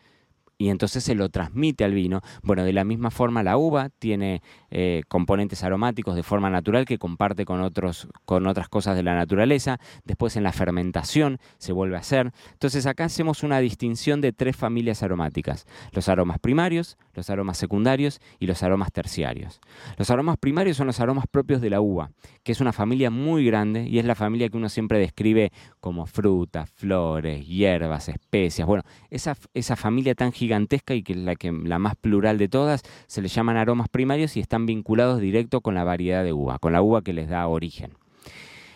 y 0.58 0.70
entonces 0.70 1.04
se 1.04 1.16
lo 1.16 1.30
transmite 1.30 1.86
al 1.86 1.94
vino. 1.94 2.22
Bueno, 2.44 2.64
de 2.64 2.74
la 2.74 2.84
misma 2.84 3.12
forma 3.12 3.44
la 3.44 3.58
uva 3.58 3.90
tiene 3.90 4.42
eh, 4.72 5.04
componentes 5.08 5.64
aromáticos 5.64 6.16
de 6.16 6.24
forma 6.24 6.50
natural 6.50 6.86
que 6.86 6.98
comparte 6.98 7.46
con, 7.46 7.62
otros, 7.62 8.08
con 8.26 8.48
otras 8.48 8.68
cosas 8.68 8.96
de 8.96 9.04
la 9.04 9.16
naturaleza. 9.16 9.80
Después 10.04 10.36
en 10.36 10.44
la 10.44 10.52
fermentación 10.52 11.38
se 11.58 11.74
vuelve 11.74 11.96
a 11.96 12.00
hacer. 12.00 12.32
Entonces 12.54 12.86
acá 12.88 13.06
hacemos 13.06 13.44
una 13.44 13.60
distinción 13.60 14.20
de 14.22 14.34
tres 14.34 14.56
familias 14.56 15.04
aromáticas. 15.04 15.66
Los 15.92 16.10
aromas 16.10 16.40
primarios, 16.40 16.98
los 17.14 17.30
aromas 17.30 17.58
secundarios 17.58 18.20
y 18.40 18.48
los 18.48 18.64
aromas 18.64 18.92
terciarios. 18.92 19.62
Los 19.98 20.10
aromas 20.10 20.38
primarios 20.38 20.78
son 20.78 20.88
los 20.88 21.00
aromas 21.00 21.26
propios 21.30 21.62
de 21.62 21.70
la 21.70 21.82
uva, 21.82 22.12
que 22.44 22.52
es 22.52 22.62
una 22.62 22.74
familia 22.74 23.10
muy 23.10 23.46
grande 23.46 23.88
y 23.88 24.00
es 24.00 24.06
la 24.06 24.16
familia 24.16 24.50
que 24.50 24.58
uno 24.58 24.70
siempre 24.70 25.00
describe 25.00 25.52
como 25.80 26.08
frutas, 26.08 26.70
flores, 26.72 27.46
hierbas, 27.46 28.10
especias. 28.10 28.68
Bueno, 28.68 28.84
esa, 29.10 29.36
esa 29.54 29.76
familia 29.76 30.16
tan 30.16 30.32
gigante 30.32 30.48
gigantesca 30.48 30.96
y 30.96 31.04
que 31.04 31.14
es 31.14 31.20
la, 31.20 31.36
que, 31.36 31.52
la 31.52 31.78
más 31.78 31.96
plural 31.96 32.38
de 32.38 32.48
todas, 32.48 32.84
se 33.08 33.22
le 33.22 33.28
llaman 33.28 33.58
aromas 33.58 33.90
primarios 33.90 34.38
y 34.38 34.40
están 34.40 34.57
vinculados 34.66 35.22
directo 35.22 35.62
con 35.62 35.76
la 35.76 35.84
variedad 35.84 36.24
de 36.24 36.34
uva, 36.34 36.60
con 36.60 36.74
la 36.74 36.82
uva 36.82 37.02
que 37.02 37.14
les 37.14 37.30
da 37.30 37.48
origen. 37.48 37.92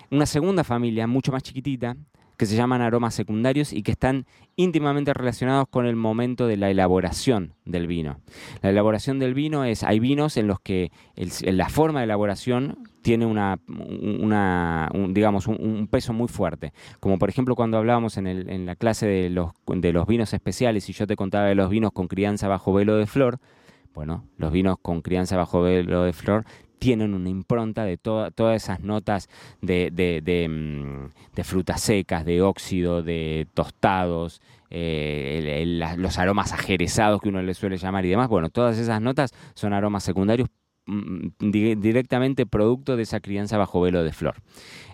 Una 0.09 0.25
segunda 0.25 0.63
familia, 0.63 1.07
mucho 1.07 1.31
más 1.31 1.43
chiquitita, 1.43 1.95
que 2.41 2.47
se 2.47 2.55
llaman 2.55 2.81
aromas 2.81 3.13
secundarios 3.13 3.71
y 3.71 3.83
que 3.83 3.91
están 3.91 4.25
íntimamente 4.55 5.13
relacionados 5.13 5.67
con 5.69 5.85
el 5.85 5.95
momento 5.95 6.47
de 6.47 6.57
la 6.57 6.71
elaboración 6.71 7.53
del 7.65 7.85
vino. 7.85 8.19
La 8.63 8.71
elaboración 8.71 9.19
del 9.19 9.35
vino 9.35 9.63
es, 9.63 9.83
hay 9.83 9.99
vinos 9.99 10.37
en 10.37 10.47
los 10.47 10.59
que 10.59 10.91
la 11.43 11.69
forma 11.69 11.99
de 11.99 12.05
elaboración 12.05 12.79
tiene 13.03 13.27
un, 13.27 13.37
peso 15.91 16.13
muy 16.13 16.27
fuerte. 16.27 16.73
Como 16.99 17.19
por 17.19 17.29
ejemplo 17.29 17.55
cuando 17.55 17.77
hablábamos 17.77 18.17
en, 18.17 18.25
el, 18.25 18.65
la 18.65 18.75
clase 18.75 19.05
de 19.05 19.29
los, 19.29 19.51
de 19.67 19.93
los 19.93 20.07
vinos 20.07 20.33
especiales 20.33 20.89
y 20.89 20.93
yo 20.93 21.05
te 21.05 21.15
contaba 21.15 21.45
de 21.45 21.53
los 21.53 21.69
vinos 21.69 21.91
con 21.91 22.07
crianza 22.07 22.47
bajo 22.47 22.73
velo 22.73 22.95
de 22.95 23.05
flor, 23.05 23.39
bueno, 23.93 24.25
los 24.37 24.51
vinos 24.51 24.77
con 24.81 25.01
crianza 25.01 25.37
bajo 25.37 25.61
velo 25.61 26.03
de 26.03 26.13
flor 26.13 26.45
tienen 26.79 27.13
una 27.13 27.29
impronta 27.29 27.85
de 27.85 27.97
todas 27.97 28.55
esas 28.55 28.79
notas 28.79 29.29
de, 29.61 29.91
de, 29.91 30.47
mm, 30.49 31.35
de, 31.35 31.43
frutas 31.43 31.79
secas, 31.79 32.25
de 32.25 32.41
óxido, 32.41 33.03
de 33.03 33.47
tostados, 33.53 34.41
eh, 34.71 35.63
los 35.97 36.17
aromas 36.17 36.53
ajerezados 36.53 37.21
que 37.21 37.29
uno 37.29 37.43
le 37.43 37.53
suele 37.53 37.77
llamar 37.77 38.05
y 38.05 38.09
demás. 38.09 38.29
Bueno, 38.29 38.49
todas 38.49 38.79
esas 38.79 38.99
notas 38.99 39.31
son 39.53 39.73
aromas 39.73 40.03
secundarios 40.03 40.49
mm, 40.91 41.51
directamente 41.79 42.45
producto 42.45 42.95
de 42.95 43.03
esa 43.03 43.19
crianza 43.19 43.57
bajo 43.57 43.81
velo 43.81 44.03
de 44.03 44.11
flor. 44.11 44.35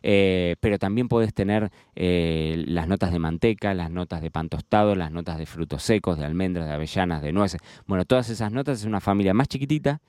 Eh, 0.03 0.55
pero 0.59 0.79
también 0.79 1.07
puedes 1.07 1.33
tener 1.33 1.71
eh, 1.95 2.63
las 2.67 2.87
notas 2.87 3.11
de 3.11 3.19
manteca, 3.19 3.73
las 3.73 3.91
notas 3.91 4.21
de 4.21 4.31
pan 4.31 4.49
tostado, 4.49 4.95
las 4.95 5.11
notas 5.11 5.37
de 5.37 5.45
frutos 5.45 5.83
secos, 5.83 6.17
de 6.17 6.25
almendras, 6.25 6.67
de 6.67 6.73
avellanas, 6.73 7.21
de 7.21 7.31
nueces. 7.31 7.59
Bueno, 7.85 8.05
todas 8.05 8.29
esas 8.29 8.51
notas 8.51 8.79
es 8.79 8.85
una 8.85 9.01
familia 9.01 9.33
más 9.33 9.47
chiquitita, 9.47 10.01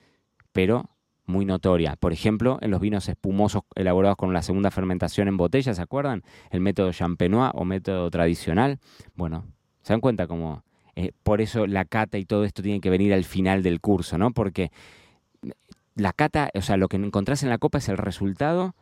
pero 0.52 0.90
muy 1.26 1.44
notoria. 1.44 1.96
Por 1.96 2.12
ejemplo, 2.12 2.58
en 2.60 2.70
los 2.70 2.80
vinos 2.80 3.08
espumosos 3.08 3.62
elaborados 3.74 4.16
con 4.16 4.32
la 4.32 4.42
segunda 4.42 4.70
fermentación 4.70 5.28
en 5.28 5.36
botella, 5.36 5.74
¿se 5.74 5.82
acuerdan? 5.82 6.22
El 6.50 6.60
método 6.60 6.92
champenois 6.92 7.50
o 7.54 7.64
método 7.64 8.10
tradicional. 8.10 8.78
Bueno, 9.14 9.44
se 9.82 9.92
dan 9.92 10.00
cuenta 10.00 10.26
cómo 10.26 10.64
eh, 10.96 11.12
por 11.22 11.40
eso 11.40 11.66
la 11.66 11.84
cata 11.84 12.18
y 12.18 12.24
todo 12.24 12.44
esto 12.44 12.62
tiene 12.62 12.80
que 12.80 12.90
venir 12.90 13.12
al 13.14 13.24
final 13.24 13.62
del 13.62 13.80
curso, 13.80 14.18
¿no? 14.18 14.32
Porque 14.32 14.72
la 15.98 16.12
cata, 16.12 16.50
o 16.54 16.62
sea, 16.62 16.76
lo 16.76 16.88
que 16.88 16.96
encontrás 16.96 17.42
en 17.42 17.50
la 17.50 17.58
copa 17.58 17.78
es 17.78 17.88
el 17.88 17.98
resultado 17.98 18.74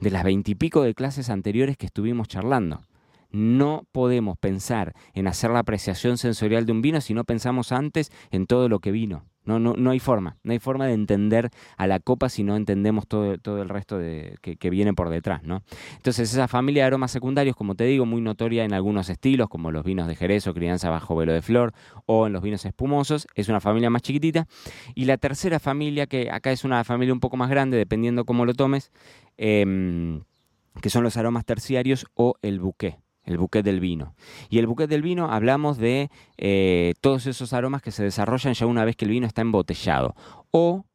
de 0.00 0.10
las 0.10 0.22
veintipico 0.22 0.82
de 0.82 0.94
clases 0.94 1.30
anteriores 1.30 1.76
que 1.76 1.86
estuvimos 1.86 2.28
charlando. 2.28 2.82
No 3.30 3.84
podemos 3.90 4.38
pensar 4.38 4.94
en 5.14 5.26
hacer 5.26 5.50
la 5.50 5.60
apreciación 5.60 6.18
sensorial 6.18 6.66
de 6.66 6.72
un 6.72 6.82
vino 6.82 7.00
si 7.00 7.14
no 7.14 7.24
pensamos 7.24 7.72
antes 7.72 8.10
en 8.30 8.46
todo 8.46 8.68
lo 8.68 8.80
que 8.80 8.92
vino. 8.92 9.24
No, 9.48 9.58
no, 9.58 9.72
no 9.78 9.92
hay 9.92 9.98
forma, 9.98 10.36
no 10.42 10.52
hay 10.52 10.58
forma 10.58 10.86
de 10.86 10.92
entender 10.92 11.48
a 11.78 11.86
la 11.86 12.00
copa 12.00 12.28
si 12.28 12.44
no 12.44 12.54
entendemos 12.54 13.08
todo, 13.08 13.38
todo 13.38 13.62
el 13.62 13.70
resto 13.70 13.96
de, 13.96 14.36
que, 14.42 14.68
viene 14.68 14.92
por 14.92 15.08
detrás, 15.08 15.42
¿no? 15.42 15.62
Entonces 15.96 16.30
esa 16.30 16.48
familia 16.48 16.82
de 16.82 16.88
aromas 16.88 17.12
secundarios, 17.12 17.56
como 17.56 17.74
te 17.74 17.84
digo, 17.84 18.04
muy 18.04 18.20
notoria 18.20 18.66
en 18.66 18.74
algunos 18.74 19.08
estilos, 19.08 19.48
como 19.48 19.72
los 19.72 19.86
vinos 19.86 20.06
de 20.06 20.16
Jerez 20.16 20.46
o 20.48 20.52
crianza 20.52 20.90
bajo 20.90 21.16
velo 21.16 21.32
de 21.32 21.40
flor, 21.40 21.72
o 22.04 22.26
en 22.26 22.34
los 22.34 22.42
vinos 22.42 22.62
espumosos, 22.66 23.26
es 23.34 23.48
una 23.48 23.62
familia 23.62 23.88
más 23.88 24.02
chiquitita. 24.02 24.46
Y 24.94 25.06
la 25.06 25.16
tercera 25.16 25.58
familia, 25.58 26.06
que 26.06 26.30
acá 26.30 26.52
es 26.52 26.64
una 26.64 26.84
familia 26.84 27.14
un 27.14 27.20
poco 27.20 27.38
más 27.38 27.48
grande, 27.48 27.78
dependiendo 27.78 28.26
cómo 28.26 28.44
lo 28.44 28.52
tomes, 28.52 28.92
em, 29.38 30.24
que 30.82 30.90
son 30.90 31.04
los 31.04 31.16
aromas 31.16 31.46
terciarios 31.46 32.04
o 32.12 32.34
el 32.42 32.60
buqué 32.60 32.98
el 33.28 33.38
buquet 33.38 33.64
del 33.64 33.80
vino. 33.80 34.14
Y 34.48 34.58
el 34.58 34.66
buquet 34.66 34.88
del 34.88 35.02
vino 35.02 35.30
hablamos 35.30 35.78
de 35.78 36.10
eh, 36.38 36.94
todos 37.00 37.26
esos 37.26 37.52
aromas 37.52 37.82
que 37.82 37.90
se 37.90 38.02
desarrollan 38.02 38.54
ya 38.54 38.66
una 38.66 38.84
vez 38.84 38.96
que 38.96 39.04
el 39.04 39.10
vino 39.10 39.26
está 39.26 39.42
embotellado 39.42 40.14
o, 40.50 40.86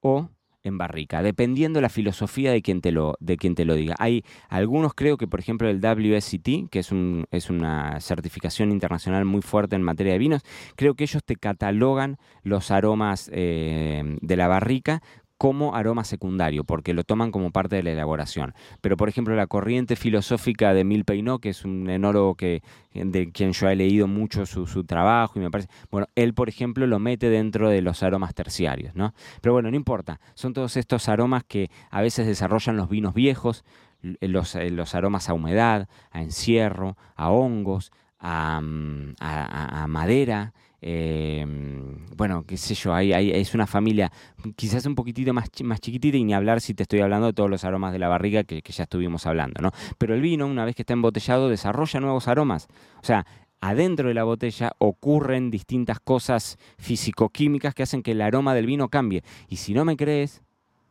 o 0.00 0.30
en 0.62 0.78
barrica, 0.78 1.22
dependiendo 1.22 1.80
la 1.80 1.88
filosofía 1.88 2.50
de 2.50 2.60
quien 2.60 2.80
te 2.80 2.90
lo, 2.90 3.16
de 3.20 3.36
quien 3.36 3.54
te 3.54 3.64
lo 3.64 3.74
diga. 3.74 3.94
Hay 3.98 4.24
algunos, 4.48 4.94
creo 4.94 5.16
que 5.16 5.28
por 5.28 5.40
ejemplo 5.40 5.68
el 5.68 5.80
WSCT, 5.80 6.68
que 6.70 6.80
es, 6.80 6.90
un, 6.90 7.26
es 7.30 7.50
una 7.50 8.00
certificación 8.00 8.72
internacional 8.72 9.24
muy 9.24 9.42
fuerte 9.42 9.76
en 9.76 9.82
materia 9.82 10.12
de 10.12 10.18
vinos, 10.18 10.42
creo 10.74 10.94
que 10.94 11.04
ellos 11.04 11.22
te 11.24 11.36
catalogan 11.36 12.16
los 12.42 12.70
aromas 12.70 13.30
eh, 13.32 14.16
de 14.20 14.36
la 14.36 14.48
barrica 14.48 15.02
como 15.38 15.74
aroma 15.74 16.04
secundario, 16.04 16.64
porque 16.64 16.94
lo 16.94 17.04
toman 17.04 17.30
como 17.30 17.50
parte 17.50 17.76
de 17.76 17.82
la 17.82 17.92
elaboración. 17.92 18.54
Pero, 18.80 18.96
por 18.96 19.08
ejemplo, 19.08 19.34
la 19.34 19.46
corriente 19.46 19.96
filosófica 19.96 20.72
de 20.72 20.84
Mil 20.84 21.04
Peinot, 21.04 21.40
que 21.40 21.50
es 21.50 21.64
un 21.64 21.90
enólogo 21.90 22.34
que, 22.36 22.62
de 22.94 23.30
quien 23.30 23.52
yo 23.52 23.68
he 23.68 23.76
leído 23.76 24.06
mucho 24.06 24.46
su, 24.46 24.84
trabajo 24.84 25.38
y 25.38 25.42
me 25.42 25.50
parece, 25.50 25.68
bueno, 25.90 26.06
él, 26.14 26.32
por 26.32 26.48
ejemplo, 26.48 26.86
lo 26.86 26.98
mete 26.98 27.28
dentro 27.28 27.68
de 27.68 27.82
los 27.82 28.02
aromas 28.02 28.34
terciarios, 28.34 28.94
¿no? 28.94 29.14
Pero 29.40 29.52
bueno, 29.52 29.70
no 29.70 29.76
importa, 29.76 30.20
son 30.34 30.54
todos 30.54 30.76
estos 30.76 31.08
aromas 31.08 31.44
que 31.44 31.70
a 31.90 32.00
veces 32.00 32.26
desarrollan 32.26 32.76
los 32.76 32.88
vinos 32.88 33.14
viejos, 33.14 33.64
los, 34.02 34.54
eh, 34.54 34.70
los 34.70 34.94
aromas 34.94 35.28
a 35.28 35.34
humedad, 35.34 35.88
a 36.10 36.22
encierro, 36.22 36.96
a 37.14 37.30
hongos, 37.30 37.92
a, 38.18 38.60
mm, 38.62 39.14
a 39.20 39.86
madera, 39.88 40.54
Em, 40.88 42.06
bueno, 42.16 42.44
qué 42.46 42.56
sé 42.56 42.76
yo, 42.76 42.94
hay, 42.94 43.32
es 43.32 43.54
una 43.54 43.66
familia 43.66 44.12
quizás 44.54 44.86
un 44.86 44.94
poquitito 44.94 45.34
más, 45.34 45.50
más 45.64 45.80
chiquitita 45.80 46.16
y 46.16 46.22
ni 46.22 46.32
hablar 46.32 46.60
si 46.60 46.74
te 46.74 46.84
estoy 46.84 47.00
hablando 47.00 47.26
de 47.26 47.32
todos 47.32 47.50
los 47.50 47.64
aromas 47.64 47.92
de 47.92 47.98
la 47.98 48.06
barriga 48.06 48.44
que, 48.44 48.62
ya 48.64 48.84
estuvimos 48.84 49.26
hablando, 49.26 49.60
¿no? 49.60 49.72
Pero 49.98 50.14
el 50.14 50.20
vino, 50.20 50.46
una 50.46 50.64
vez 50.64 50.76
que 50.76 50.82
está 50.82 50.92
embotellado, 50.92 51.48
desarrolla 51.48 51.98
nuevos 51.98 52.28
aromas. 52.28 52.68
O 53.02 53.04
sea, 53.04 53.26
adentro 53.60 54.06
de 54.06 54.14
la 54.14 54.22
botella 54.22 54.76
ocurren 54.78 55.50
distintas 55.50 55.98
cosas 55.98 56.56
físico-químicas 56.78 57.74
que 57.74 57.82
hacen 57.82 58.04
que 58.04 58.12
el 58.12 58.20
aroma 58.20 58.54
del 58.54 58.66
vino 58.66 58.88
cambie. 58.88 59.24
Y 59.48 59.56
si 59.56 59.74
no 59.74 59.84
me 59.84 59.96
crees, 59.96 60.44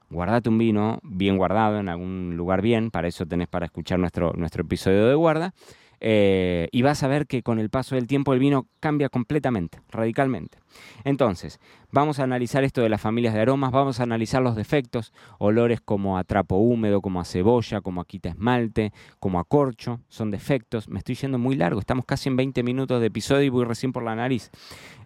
guardate 0.09 0.49
un 0.49 0.57
vino 0.57 0.99
bien 1.03 1.37
guardado 1.37 1.79
en 1.79 1.87
algún 1.87 2.35
lugar 2.35 2.61
bien, 2.61 2.91
para 2.91 3.07
eso 3.07 3.25
tenés 3.25 3.47
para 3.47 3.67
escuchar 3.67 3.97
nuestro, 3.97 4.33
nuestro 4.33 4.63
episodio 4.63 5.07
de 5.07 5.15
guarda. 5.15 5.53
Eh, 5.99 6.67
y 6.71 6.81
vas 6.81 7.03
a 7.03 7.07
ver 7.07 7.25
que 7.27 7.41
con 7.41 7.59
el 7.59 7.69
paso 7.69 7.95
del 7.95 8.07
tiempo 8.07 8.33
el 8.33 8.39
vino 8.39 8.67
cambia 8.79 9.09
completamente, 9.09 9.79
radicalmente. 9.89 10.57
Entonces, 11.03 11.59
vamos 11.91 12.19
a 12.19 12.23
analizar 12.23 12.63
esto 12.63 12.81
de 12.81 12.89
las 12.89 13.01
familias 13.01 13.33
de 13.33 13.41
aromas, 13.41 13.71
vamos 13.71 13.99
a 13.99 14.03
analizar 14.03 14.41
los 14.41 14.55
defectos, 14.55 15.13
olores 15.39 15.79
como 15.81 16.17
a 16.17 16.23
trapo 16.23 16.57
húmedo, 16.57 17.01
como 17.01 17.19
a 17.21 17.25
cebolla, 17.25 17.81
como 17.81 18.01
a 18.01 18.05
quita 18.05 18.29
esmalte, 18.29 18.91
como 19.19 19.39
a 19.39 19.45
corcho, 19.45 20.01
son 20.09 20.31
defectos. 20.31 20.89
Me 20.89 20.99
estoy 20.99 21.15
yendo 21.15 21.39
muy 21.39 21.55
largo, 21.55 21.79
estamos 21.79 22.05
casi 22.05 22.29
en 22.29 22.35
20 22.35 22.63
minutos 22.63 22.99
de 22.99 23.07
episodio 23.07 23.43
y 23.43 23.49
voy 23.49 23.65
recién 23.65 23.91
por 23.93 24.03
la 24.03 24.15
nariz. 24.15 24.51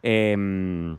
Em, 0.03 0.97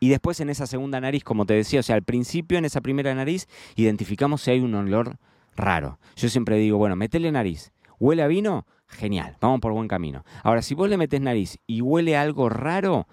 Y 0.00 0.10
después 0.10 0.40
en 0.40 0.50
esa 0.50 0.66
segunda 0.66 1.00
nariz, 1.00 1.24
como 1.24 1.46
te 1.46 1.54
decía, 1.54 1.80
o 1.80 1.82
sea, 1.82 1.96
al 1.96 2.02
principio 2.02 2.58
en 2.58 2.66
esa 2.66 2.82
primera 2.82 3.14
nariz 3.14 3.48
identificamos 3.76 4.42
si 4.42 4.50
hay 4.50 4.60
un 4.60 4.74
olor 4.74 5.16
raro. 5.56 5.98
Yo 6.16 6.28
siempre 6.28 6.56
digo, 6.58 6.76
bueno, 6.76 6.96
metele 6.96 7.32
nariz, 7.32 7.72
huele 7.98 8.22
a 8.22 8.26
vino, 8.26 8.66
genial, 8.86 9.36
vamos 9.40 9.60
por 9.60 9.72
buen 9.72 9.88
camino. 9.88 10.24
Ahora, 10.42 10.62
si 10.62 10.74
vos 10.74 10.88
le 10.88 10.96
metes 10.96 11.20
nariz 11.20 11.58
y 11.66 11.80
huele 11.80 12.16
algo 12.16 12.48
raro, 12.48 13.06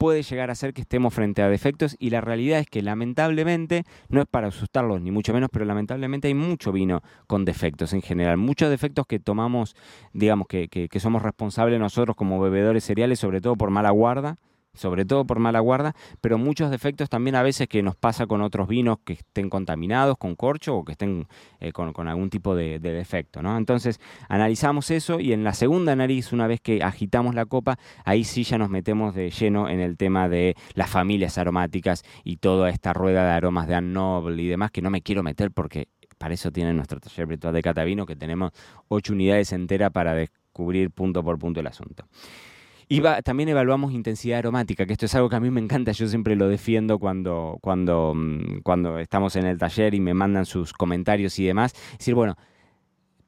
puede 0.00 0.22
llegar 0.22 0.50
a 0.50 0.54
ser 0.54 0.72
que 0.72 0.80
estemos 0.80 1.12
frente 1.12 1.42
a 1.42 1.48
defectos 1.48 1.94
y 1.98 2.08
la 2.08 2.22
realidad 2.22 2.58
es 2.58 2.66
que 2.66 2.80
lamentablemente, 2.80 3.84
no 4.08 4.22
es 4.22 4.26
para 4.26 4.48
asustarlos 4.48 5.02
ni 5.02 5.10
mucho 5.10 5.34
menos, 5.34 5.50
pero 5.52 5.66
lamentablemente 5.66 6.28
hay 6.28 6.34
mucho 6.34 6.72
vino 6.72 7.02
con 7.26 7.44
defectos 7.44 7.92
en 7.92 8.00
general, 8.00 8.38
muchos 8.38 8.70
defectos 8.70 9.06
que 9.06 9.18
tomamos, 9.18 9.76
digamos 10.14 10.46
que, 10.48 10.68
que 10.68 11.00
somos 11.00 11.22
responsables 11.22 11.78
nosotros 11.78 12.16
como 12.16 12.40
bebedores 12.40 12.84
cereales, 12.84 13.18
sobre 13.18 13.42
todo 13.42 13.56
por 13.56 13.70
mala 13.70 13.90
guarda, 13.90 14.38
sobre 14.74 15.04
todo 15.04 15.24
por 15.24 15.38
mala 15.38 15.60
guarda, 15.60 15.94
pero 16.20 16.38
muchos 16.38 16.70
defectos 16.70 17.08
también 17.08 17.34
a 17.34 17.42
veces 17.42 17.68
que 17.68 17.82
nos 17.82 17.96
pasa 17.96 18.26
con 18.26 18.40
otros 18.40 18.68
vinos 18.68 18.98
que 19.04 19.14
estén 19.14 19.50
contaminados 19.50 20.16
con 20.18 20.36
corcho 20.36 20.76
o 20.76 20.84
que 20.84 20.92
estén 20.92 21.26
eh, 21.60 21.72
con, 21.72 22.08
algún 22.08 22.30
tipo 22.30 22.54
de, 22.54 22.78
defecto. 22.78 23.42
¿no? 23.42 23.56
Entonces 23.56 24.00
analizamos 24.28 24.90
eso 24.90 25.20
y 25.20 25.32
en 25.32 25.44
la 25.44 25.54
segunda 25.54 25.94
nariz, 25.96 26.32
una 26.32 26.46
vez 26.46 26.60
que 26.60 26.82
agitamos 26.82 27.34
la 27.34 27.46
copa, 27.46 27.78
ahí 28.04 28.24
sí 28.24 28.44
ya 28.44 28.58
nos 28.58 28.70
metemos 28.70 29.14
de 29.14 29.30
lleno 29.30 29.68
en 29.68 29.80
el 29.80 29.96
tema 29.96 30.28
de 30.28 30.56
las 30.74 30.90
familias 30.90 31.38
aromáticas 31.38 32.04
y 32.24 32.36
toda 32.36 32.70
esta 32.70 32.92
rueda 32.92 33.24
de 33.24 33.32
aromas 33.32 33.66
de 33.66 33.80
Noble 33.80 34.42
y 34.42 34.46
demás 34.48 34.70
que 34.70 34.82
no 34.82 34.90
me 34.90 35.00
quiero 35.00 35.22
meter 35.22 35.50
porque 35.50 35.88
para 36.18 36.34
eso 36.34 36.50
tiene 36.50 36.74
nuestro 36.74 37.00
taller 37.00 37.26
virtual 37.26 37.54
de 37.54 37.62
Catavino 37.62 38.04
que 38.04 38.14
tenemos 38.14 38.52
ocho 38.88 39.14
unidades 39.14 39.52
enteras 39.52 39.90
para 39.90 40.14
descubrir 40.14 40.90
punto 40.90 41.24
por 41.24 41.38
punto 41.38 41.60
el 41.60 41.66
asunto. 41.66 42.04
Y 42.92 43.00
también 43.22 43.48
evaluamos 43.48 43.92
intensidad 43.92 44.40
aromática, 44.40 44.84
que 44.84 44.94
esto 44.94 45.06
es 45.06 45.14
algo 45.14 45.28
que 45.28 45.36
a 45.36 45.40
mí 45.40 45.48
me 45.48 45.60
encanta, 45.60 45.92
yo 45.92 46.08
siempre 46.08 46.34
lo 46.34 46.48
defiendo 46.48 46.98
cuando, 46.98 47.56
cuando, 47.60 48.14
mm, 48.16 48.62
cuando 48.64 48.98
estamos 48.98 49.36
en 49.36 49.46
el 49.46 49.58
taller 49.58 49.94
y 49.94 50.00
me 50.00 50.12
mandan 50.12 50.44
sus 50.44 50.72
comentarios 50.72 51.38
y 51.38 51.44
demás. 51.44 51.72
Es 51.92 51.98
decir, 51.98 52.16
bueno, 52.16 52.34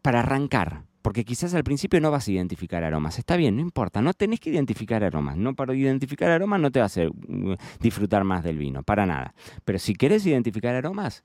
para 0.02 0.18
arrancar, 0.18 0.82
porque 1.00 1.24
quizás 1.24 1.54
al 1.54 1.62
principio 1.62 2.00
no 2.00 2.10
vas 2.10 2.26
a 2.26 2.32
identificar 2.32 2.82
aromas. 2.82 3.20
Está 3.20 3.36
bien, 3.36 3.54
no 3.54 3.62
importa, 3.62 4.02
no 4.02 4.14
tenés 4.14 4.40
que 4.40 4.50
identificar 4.50 5.04
aromas. 5.04 5.36
No 5.36 5.54
para 5.54 5.76
identificar 5.76 6.28
aromas 6.32 6.58
no 6.58 6.72
te 6.72 6.80
va 6.80 6.86
a 6.86 6.86
hacer 6.86 7.12
mm, 7.12 7.54
disfrutar 7.78 8.24
más 8.24 8.42
del 8.42 8.58
vino, 8.58 8.82
para 8.82 9.06
nada. 9.06 9.32
Pero 9.64 9.78
si 9.78 9.94
querés 9.94 10.26
identificar 10.26 10.74
aromas, 10.74 11.22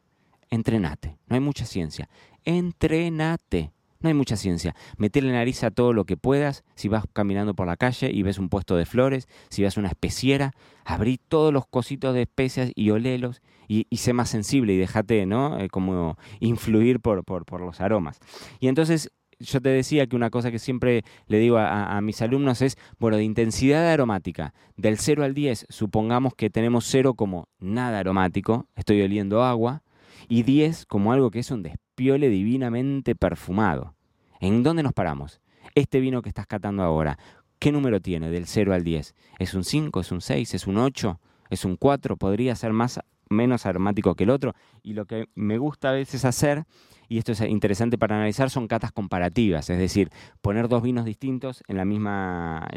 entrenate. 0.51 1.17
No 1.25 1.37
hay 1.37 1.41
mucha 1.41 1.65
ciencia. 1.65 2.07
Entrenate. 2.45 3.71
No 3.99 4.09
hay 4.09 4.13
mucha 4.13 4.35
ciencia. 4.35 4.75
Meterle 4.97 5.31
nariz 5.31 5.63
a 5.63 5.71
todo 5.71 5.93
lo 5.93 6.05
que 6.05 6.17
puedas. 6.17 6.63
Si 6.75 6.87
vas 6.87 7.05
caminando 7.13 7.53
por 7.53 7.67
la 7.67 7.77
calle 7.77 8.11
y 8.13 8.23
ves 8.23 8.37
un 8.37 8.49
puesto 8.49 8.75
de 8.75 8.85
flores, 8.85 9.27
si 9.49 9.63
ves 9.63 9.77
una 9.77 9.89
especiera, 9.89 10.53
abrí 10.85 11.17
todos 11.17 11.53
los 11.53 11.65
cositos 11.67 12.13
de 12.13 12.23
especias 12.23 12.71
y 12.75 12.91
olelos 12.91 13.41
y, 13.67 13.85
sé 13.97 14.13
más 14.13 14.29
sensible 14.29 14.73
y 14.73 14.77
déjate, 14.77 15.25
¿no? 15.25 15.59
Eh, 15.59 15.69
como 15.69 16.17
influir 16.39 16.99
por, 16.99 17.23
los 17.59 17.81
aromas. 17.81 18.19
Y 18.59 18.67
entonces 18.67 19.11
yo 19.39 19.61
te 19.61 19.69
decía 19.69 20.07
que 20.07 20.15
una 20.15 20.29
cosa 20.29 20.51
que 20.51 20.59
siempre 20.59 21.03
le 21.27 21.39
digo 21.39 21.57
a, 21.57 21.99
mis 22.01 22.21
alumnos 22.21 22.61
es, 22.61 22.77
bueno, 22.97 23.17
de 23.17 23.23
intensidad 23.23 23.87
aromática, 23.87 24.53
del 24.77 24.97
0 24.97 25.23
al 25.23 25.33
10, 25.33 25.67
supongamos 25.69 26.33
que 26.33 26.49
tenemos 26.49 26.85
0 26.85 27.13
como 27.13 27.47
nada 27.59 27.99
aromático, 27.99 28.67
estoy 28.75 29.01
oliendo 29.01 29.43
agua, 29.43 29.83
y 30.27 30.43
10 30.43 30.85
como 30.85 31.13
algo 31.13 31.29
que 31.29 31.39
es 31.39 31.51
un 31.51 31.61
despiole 31.97 32.29
divinamente 32.29 33.15
perfumado. 33.15 33.95
¿En 34.39 34.61
dónde 34.61 34.83
nos 34.83 34.93
paramos? 34.93 35.41
Este 35.73 35.99
vino 35.99 36.21
que 36.21 36.29
estás 36.29 36.45
catando 36.45 36.83
ahora, 36.83 37.17
¿qué 37.57 37.71
número 37.71 37.99
tiene 37.99 38.29
del 38.29 38.45
0 38.45 38.75
al 38.75 38.83
10? 38.83 39.15
¿Es 39.39 39.55
un 39.55 39.63
5? 39.63 40.01
¿Es 40.01 40.11
un 40.11 40.21
6? 40.21 40.53
¿Es 40.53 40.67
un 40.67 40.77
8? 40.77 41.19
¿Es 41.49 41.65
un 41.65 41.75
4? 41.75 42.15
¿Podría 42.15 42.55
ser 42.55 42.71
más 42.71 42.99
menos 43.29 43.65
aromático 43.65 44.13
que 44.13 44.25
el 44.25 44.29
otro? 44.29 44.53
Y 44.83 44.93
lo 44.93 45.05
que 45.05 45.25
me 45.33 45.57
gusta 45.57 45.89
a 45.89 45.93
veces 45.93 46.23
hacer, 46.23 46.65
y 47.09 47.17
esto 47.17 47.31
es 47.31 47.41
interesante 47.41 47.97
para 47.97 48.15
analizar, 48.15 48.51
son 48.51 48.67
catas 48.67 48.91
comparativas, 48.91 49.67
es 49.71 49.79
decir, 49.79 50.11
poner 50.41 50.67
dos 50.67 50.83
vinos 50.83 51.03
distintos 51.03 51.63
en 51.67 51.77
la 51.77 51.85
misma, 51.85 52.67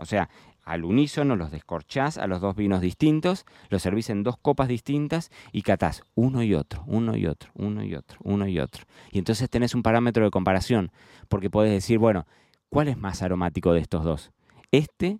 o 0.00 0.06
sea, 0.06 0.28
al 0.70 0.84
unísono, 0.84 1.34
los 1.34 1.50
descorchás 1.50 2.16
a 2.16 2.28
los 2.28 2.40
dos 2.40 2.54
vinos 2.54 2.80
distintos, 2.80 3.44
los 3.70 3.82
servís 3.82 4.08
en 4.08 4.22
dos 4.22 4.36
copas 4.36 4.68
distintas 4.68 5.30
y 5.50 5.62
catás 5.62 6.04
uno 6.14 6.44
y 6.44 6.54
otro, 6.54 6.84
uno 6.86 7.16
y 7.16 7.26
otro, 7.26 7.50
uno 7.54 7.82
y 7.82 7.96
otro, 7.96 8.18
uno 8.22 8.46
y 8.46 8.60
otro. 8.60 8.84
Y 9.10 9.18
entonces 9.18 9.50
tenés 9.50 9.74
un 9.74 9.82
parámetro 9.82 10.24
de 10.24 10.30
comparación, 10.30 10.92
porque 11.28 11.50
podés 11.50 11.72
decir, 11.72 11.98
bueno, 11.98 12.24
¿cuál 12.68 12.86
es 12.86 12.96
más 12.96 13.20
aromático 13.20 13.72
de 13.72 13.80
estos 13.80 14.04
dos? 14.04 14.30
Este 14.70 15.18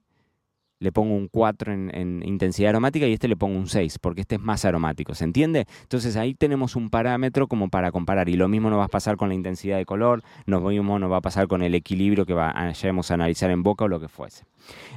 le 0.80 0.92
pongo 0.92 1.14
un 1.14 1.28
4 1.28 1.72
en, 1.72 2.22
intensidad 2.24 2.70
aromática 2.70 3.06
y 3.06 3.12
este 3.12 3.28
le 3.28 3.36
pongo 3.36 3.58
un 3.58 3.68
6, 3.68 3.98
porque 3.98 4.22
este 4.22 4.36
es 4.36 4.40
más 4.40 4.64
aromático, 4.64 5.14
¿se 5.14 5.24
entiende? 5.24 5.66
Entonces 5.82 6.16
ahí 6.16 6.34
tenemos 6.34 6.74
un 6.74 6.90
parámetro 6.90 7.46
como 7.46 7.68
para 7.68 7.92
comparar, 7.92 8.28
y 8.28 8.36
lo 8.36 8.48
mismo 8.48 8.70
nos 8.70 8.80
va 8.80 8.86
a 8.86 8.88
pasar 8.88 9.16
con 9.16 9.28
la 9.28 9.34
intensidad 9.34 9.76
de 9.76 9.84
color, 9.84 10.22
lo 10.46 10.60
mismo 10.60 10.98
nos 10.98 11.12
va 11.12 11.18
a 11.18 11.20
pasar 11.20 11.46
con 11.46 11.62
el 11.62 11.74
equilibrio 11.74 12.26
que 12.26 12.32
vayamos 12.32 13.10
a 13.10 13.14
analizar 13.14 13.50
en 13.50 13.62
boca 13.62 13.84
o 13.84 13.88
lo 13.88 14.00
que 14.00 14.08
fuese. 14.08 14.44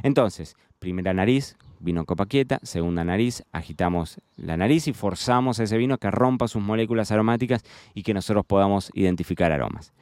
Entonces, 0.03 0.55
primera 0.79 1.13
nariz, 1.13 1.57
vino 1.79 2.05
copa 2.05 2.25
quieta, 2.25 2.59
segunda 2.63 3.03
nariz, 3.03 3.43
agitamos 3.51 4.21
la 4.37 4.55
nariz 4.55 4.87
y 4.87 4.93
forzamos 4.93 5.59
ese 5.59 5.77
vino 5.77 5.97
que 5.97 6.09
rompa 6.09 6.47
sus 6.47 6.63
moléculas 6.63 7.11
aromáticas 7.11 7.63
y 7.93 8.03
que 8.03 8.13
nosotros 8.13 8.45
podamos 8.45 8.89
identificar 8.93 9.51
aromas. 9.51 9.93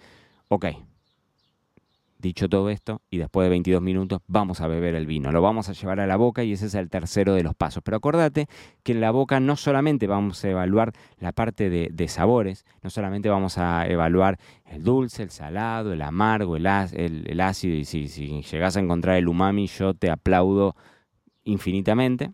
Ok, 0.47 0.67
Dicho 2.21 2.47
todo 2.47 2.69
esto, 2.69 3.01
y 3.09 3.17
después 3.17 3.45
de 3.45 3.49
22 3.49 3.81
minutos 3.81 4.21
vamos 4.27 4.61
a 4.61 4.67
beber 4.67 4.93
el 4.93 5.07
vino, 5.07 5.31
lo 5.31 5.41
vamos 5.41 5.69
a 5.69 5.73
llevar 5.73 5.99
a 5.99 6.05
la 6.05 6.17
boca 6.17 6.43
y 6.43 6.51
ese 6.51 6.67
es 6.67 6.75
el 6.75 6.87
tercero 6.87 7.33
de 7.33 7.41
los 7.41 7.55
pasos. 7.55 7.81
Pero 7.83 7.97
acordate 7.97 8.47
que 8.83 8.91
en 8.91 9.01
la 9.01 9.09
boca 9.09 9.39
no 9.39 9.55
solamente 9.55 10.05
vamos 10.05 10.45
a 10.45 10.49
evaluar 10.51 10.93
la 11.17 11.31
parte 11.31 11.71
de, 11.71 12.07
sabores, 12.07 12.63
no 12.83 12.91
solamente 12.91 13.27
vamos 13.27 13.57
a 13.57 13.87
evaluar 13.87 14.37
el 14.65 14.83
dulce, 14.83 15.23
el 15.23 15.31
salado, 15.31 15.93
el 15.93 16.01
amargo, 16.03 16.57
el, 16.57 16.67
el, 16.67 17.41
ácido, 17.41 17.75
y 17.75 17.85
si, 17.85 18.07
si 18.07 18.43
llegas 18.43 18.77
a 18.77 18.81
encontrar 18.81 19.17
el 19.17 19.27
umami, 19.27 19.65
yo 19.65 19.95
te 19.95 20.11
aplaudo 20.11 20.75
infinitamente 21.43 22.33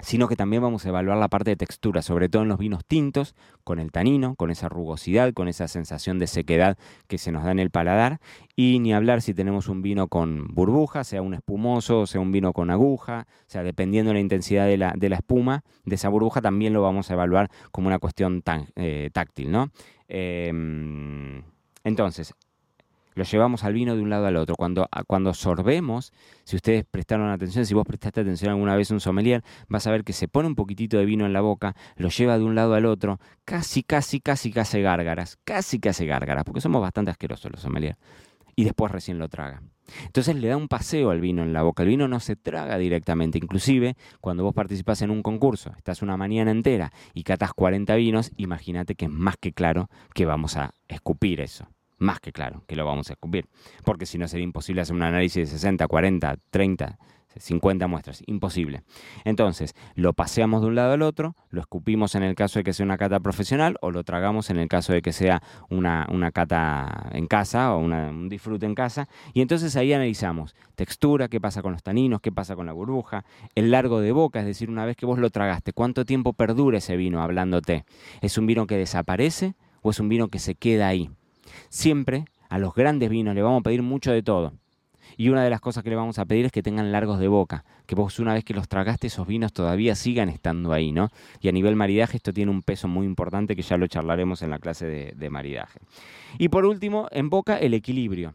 sino 0.00 0.28
que 0.28 0.36
también 0.36 0.62
vamos 0.62 0.86
a 0.86 0.88
evaluar 0.88 1.18
la 1.18 1.28
parte 1.28 1.50
de 1.50 1.56
textura, 1.56 2.02
sobre 2.02 2.28
todo 2.28 2.42
en 2.42 2.48
los 2.48 2.58
vinos 2.58 2.84
tintos, 2.84 3.34
con 3.64 3.78
el 3.78 3.90
tanino, 3.90 4.34
con 4.36 4.50
esa 4.50 4.68
rugosidad, 4.68 5.32
con 5.32 5.48
esa 5.48 5.68
sensación 5.68 6.18
de 6.18 6.26
sequedad 6.26 6.78
que 7.06 7.18
se 7.18 7.32
nos 7.32 7.44
da 7.44 7.50
en 7.50 7.58
el 7.58 7.70
paladar, 7.70 8.20
y 8.54 8.78
ni 8.78 8.92
hablar 8.92 9.22
si 9.22 9.34
tenemos 9.34 9.68
un 9.68 9.82
vino 9.82 10.08
con 10.08 10.48
burbuja, 10.54 11.04
sea 11.04 11.22
un 11.22 11.34
espumoso, 11.34 12.06
sea 12.06 12.20
un 12.20 12.32
vino 12.32 12.52
con 12.52 12.70
aguja, 12.70 13.26
o 13.28 13.50
sea, 13.50 13.62
dependiendo 13.62 14.10
de 14.10 14.14
la 14.14 14.20
intensidad 14.20 14.66
de 14.66 14.76
la, 14.76 14.94
de 14.96 15.08
la 15.08 15.16
espuma, 15.16 15.64
de 15.84 15.94
esa 15.96 16.08
burbuja, 16.08 16.40
también 16.40 16.72
lo 16.72 16.82
vamos 16.82 17.10
a 17.10 17.14
evaluar 17.14 17.50
como 17.72 17.88
una 17.88 17.98
cuestión 17.98 18.42
tan, 18.42 18.68
eh, 18.76 19.10
táctil, 19.12 19.50
¿no? 19.50 19.70
Em, 20.08 21.42
entonces, 21.84 22.34
lo 23.18 23.24
llevamos 23.24 23.64
al 23.64 23.74
vino 23.74 23.94
de 23.96 24.00
un 24.00 24.08
lado 24.08 24.26
al 24.26 24.36
otro. 24.36 24.54
Cuando, 24.56 24.88
cuando 25.06 25.34
sorbemos, 25.34 26.12
si 26.44 26.56
ustedes 26.56 26.84
prestaron 26.90 27.28
atención, 27.28 27.66
si 27.66 27.74
vos 27.74 27.86
prestaste 27.86 28.20
atención 28.20 28.50
alguna 28.50 28.76
vez 28.76 28.90
a 28.90 28.94
un 28.94 29.00
sommelier, 29.00 29.42
vas 29.68 29.86
a 29.86 29.90
ver 29.90 30.04
que 30.04 30.12
se 30.12 30.28
pone 30.28 30.48
un 30.48 30.54
poquitito 30.54 30.96
de 30.96 31.04
vino 31.04 31.26
en 31.26 31.32
la 31.32 31.40
boca, 31.40 31.74
lo 31.96 32.08
lleva 32.08 32.38
de 32.38 32.44
un 32.44 32.54
lado 32.54 32.74
al 32.74 32.86
otro, 32.86 33.18
casi, 33.44 33.82
casi, 33.82 34.20
casi 34.20 34.52
que 34.52 34.60
hace 34.60 34.80
gárgaras, 34.80 35.38
casi 35.44 35.78
hace 35.86 36.06
gárgaras, 36.06 36.44
porque 36.44 36.60
somos 36.60 36.80
bastante 36.80 37.10
asquerosos 37.10 37.50
los 37.50 37.60
sommeliers. 37.60 37.98
Y 38.56 38.64
después 38.64 38.90
recién 38.90 39.18
lo 39.18 39.28
traga. 39.28 39.62
Entonces 40.04 40.36
le 40.36 40.48
da 40.48 40.56
un 40.56 40.68
paseo 40.68 41.10
al 41.10 41.20
vino 41.20 41.42
en 41.42 41.52
la 41.52 41.62
boca. 41.62 41.82
El 41.82 41.90
vino 41.90 42.08
no 42.08 42.20
se 42.20 42.36
traga 42.36 42.76
directamente. 42.76 43.38
Inclusive, 43.38 43.96
cuando 44.20 44.42
vos 44.42 44.54
participás 44.54 45.00
en 45.02 45.10
un 45.10 45.22
concurso, 45.22 45.72
estás 45.76 46.02
una 46.02 46.16
mañana 46.16 46.50
entera 46.50 46.92
y 47.14 47.22
catas 47.22 47.52
40 47.52 47.94
vinos, 47.94 48.32
imagínate 48.36 48.94
que 48.94 49.06
es 49.06 49.10
más 49.10 49.36
que 49.40 49.52
claro 49.52 49.88
que 50.14 50.26
vamos 50.26 50.56
a 50.56 50.74
escupir 50.88 51.40
eso 51.40 51.68
más 51.98 52.20
que 52.20 52.32
claro 52.32 52.64
que 52.66 52.76
lo 52.76 52.84
vamos 52.84 53.10
a 53.10 53.14
escupir, 53.14 53.46
porque 53.84 54.06
si 54.06 54.18
no 54.18 54.28
sería 54.28 54.44
imposible 54.44 54.82
hacer 54.82 54.94
un 54.94 55.02
análisis 55.02 55.50
de 55.50 55.58
60, 55.58 55.86
40, 55.86 56.36
30, 56.50 56.98
50 57.40 57.86
muestras, 57.86 58.22
imposible. 58.26 58.82
Entonces, 59.24 59.74
lo 59.94 60.12
paseamos 60.12 60.62
de 60.62 60.68
un 60.68 60.74
lado 60.74 60.92
al 60.92 61.02
otro, 61.02 61.34
lo 61.50 61.60
escupimos 61.60 62.14
en 62.14 62.22
el 62.22 62.34
caso 62.34 62.58
de 62.58 62.64
que 62.64 62.72
sea 62.72 62.84
una 62.84 62.98
cata 62.98 63.20
profesional 63.20 63.76
o 63.80 63.90
lo 63.90 64.04
tragamos 64.04 64.50
en 64.50 64.58
el 64.58 64.68
caso 64.68 64.92
de 64.92 65.02
que 65.02 65.12
sea 65.12 65.42
una, 65.68 66.06
una 66.10 66.32
cata 66.32 67.10
en 67.12 67.26
casa 67.26 67.74
o 67.74 67.78
un 67.78 68.28
disfrute 68.28 68.66
en 68.66 68.74
casa. 68.74 69.08
Y 69.34 69.40
entonces 69.40 69.76
ahí 69.76 69.92
analizamos 69.92 70.54
textura, 70.74 71.28
qué 71.28 71.40
pasa 71.40 71.62
con 71.62 71.72
los 71.72 71.82
taninos, 71.82 72.20
qué 72.20 72.32
pasa 72.32 72.56
con 72.56 72.66
la 72.66 72.72
burbuja, 72.72 73.24
el 73.54 73.70
largo 73.70 74.00
de 74.00 74.12
boca, 74.12 74.40
es 74.40 74.46
decir, 74.46 74.70
una 74.70 74.84
vez 74.84 74.96
que 74.96 75.06
vos 75.06 75.18
lo 75.18 75.30
tragaste, 75.30 75.72
cuánto 75.72 76.04
tiempo 76.04 76.32
perdura 76.32 76.78
ese 76.78 76.96
vino 76.96 77.22
hablándote. 77.22 77.84
¿Es 78.20 78.38
un 78.38 78.46
vino 78.46 78.66
que 78.66 78.76
desaparece 78.76 79.54
o 79.82 79.90
es 79.90 80.00
un 80.00 80.08
vino 80.08 80.28
que 80.28 80.38
se 80.38 80.54
queda 80.54 80.88
ahí? 80.88 81.10
Siempre 81.68 82.24
a 82.48 82.58
los 82.58 82.74
grandes 82.74 83.10
vinos 83.10 83.34
le 83.34 83.42
vamos 83.42 83.60
a 83.60 83.62
pedir 83.62 83.82
mucho 83.82 84.12
de 84.12 84.22
todo. 84.22 84.52
Y 85.16 85.30
una 85.30 85.42
de 85.42 85.50
las 85.50 85.60
cosas 85.60 85.82
que 85.82 85.90
le 85.90 85.96
vamos 85.96 86.18
a 86.18 86.26
pedir 86.26 86.46
es 86.46 86.52
que 86.52 86.62
tengan 86.62 86.92
largos 86.92 87.18
de 87.18 87.26
boca, 87.26 87.64
que 87.86 87.96
vos 87.96 88.20
una 88.20 88.34
vez 88.34 88.44
que 88.44 88.54
los 88.54 88.68
tragaste 88.68 89.08
esos 89.08 89.26
vinos 89.26 89.52
todavía 89.52 89.96
sigan 89.96 90.28
estando 90.28 90.72
ahí, 90.72 90.92
¿no? 90.92 91.08
Y 91.40 91.48
a 91.48 91.52
nivel 91.52 91.74
maridaje 91.74 92.18
esto 92.18 92.32
tiene 92.32 92.52
un 92.52 92.62
peso 92.62 92.86
muy 92.86 93.04
importante 93.04 93.56
que 93.56 93.62
ya 93.62 93.76
lo 93.76 93.88
charlaremos 93.88 94.42
en 94.42 94.50
la 94.50 94.60
clase 94.60 94.86
de, 94.86 95.12
de 95.16 95.30
maridaje. 95.30 95.80
Y 96.38 96.50
por 96.50 96.64
último, 96.66 97.08
en 97.10 97.30
boca 97.30 97.58
el 97.58 97.74
equilibrio. 97.74 98.34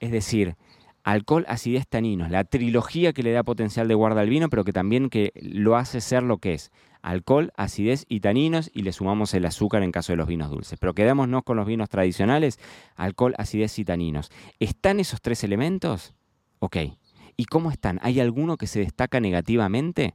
Es 0.00 0.10
decir, 0.10 0.56
alcohol, 1.02 1.44
acidez, 1.48 1.86
taninos, 1.86 2.30
la 2.30 2.44
trilogía 2.44 3.12
que 3.12 3.22
le 3.22 3.32
da 3.32 3.42
potencial 3.42 3.86
de 3.86 3.94
guarda 3.94 4.22
al 4.22 4.30
vino, 4.30 4.48
pero 4.48 4.64
que 4.64 4.72
también 4.72 5.10
que 5.10 5.32
lo 5.34 5.76
hace 5.76 6.00
ser 6.00 6.22
lo 6.22 6.38
que 6.38 6.54
es. 6.54 6.72
Alcohol, 7.04 7.52
acidez 7.58 8.06
y 8.08 8.20
taninos 8.20 8.70
y 8.72 8.80
le 8.80 8.90
sumamos 8.90 9.34
el 9.34 9.44
azúcar 9.44 9.82
en 9.82 9.92
caso 9.92 10.14
de 10.14 10.16
los 10.16 10.26
vinos 10.26 10.50
dulces. 10.50 10.78
Pero 10.80 10.94
quedémonos 10.94 11.42
con 11.44 11.58
los 11.58 11.66
vinos 11.66 11.90
tradicionales, 11.90 12.58
alcohol, 12.96 13.34
acidez 13.36 13.78
y 13.78 13.84
taninos. 13.84 14.30
¿Están 14.58 15.00
esos 15.00 15.20
tres 15.20 15.44
elementos? 15.44 16.14
Ok. 16.60 16.78
¿Y 17.36 17.44
cómo 17.44 17.70
están? 17.70 18.00
¿Hay 18.02 18.20
alguno 18.20 18.56
que 18.56 18.66
se 18.66 18.80
destaca 18.80 19.20
negativamente? 19.20 20.14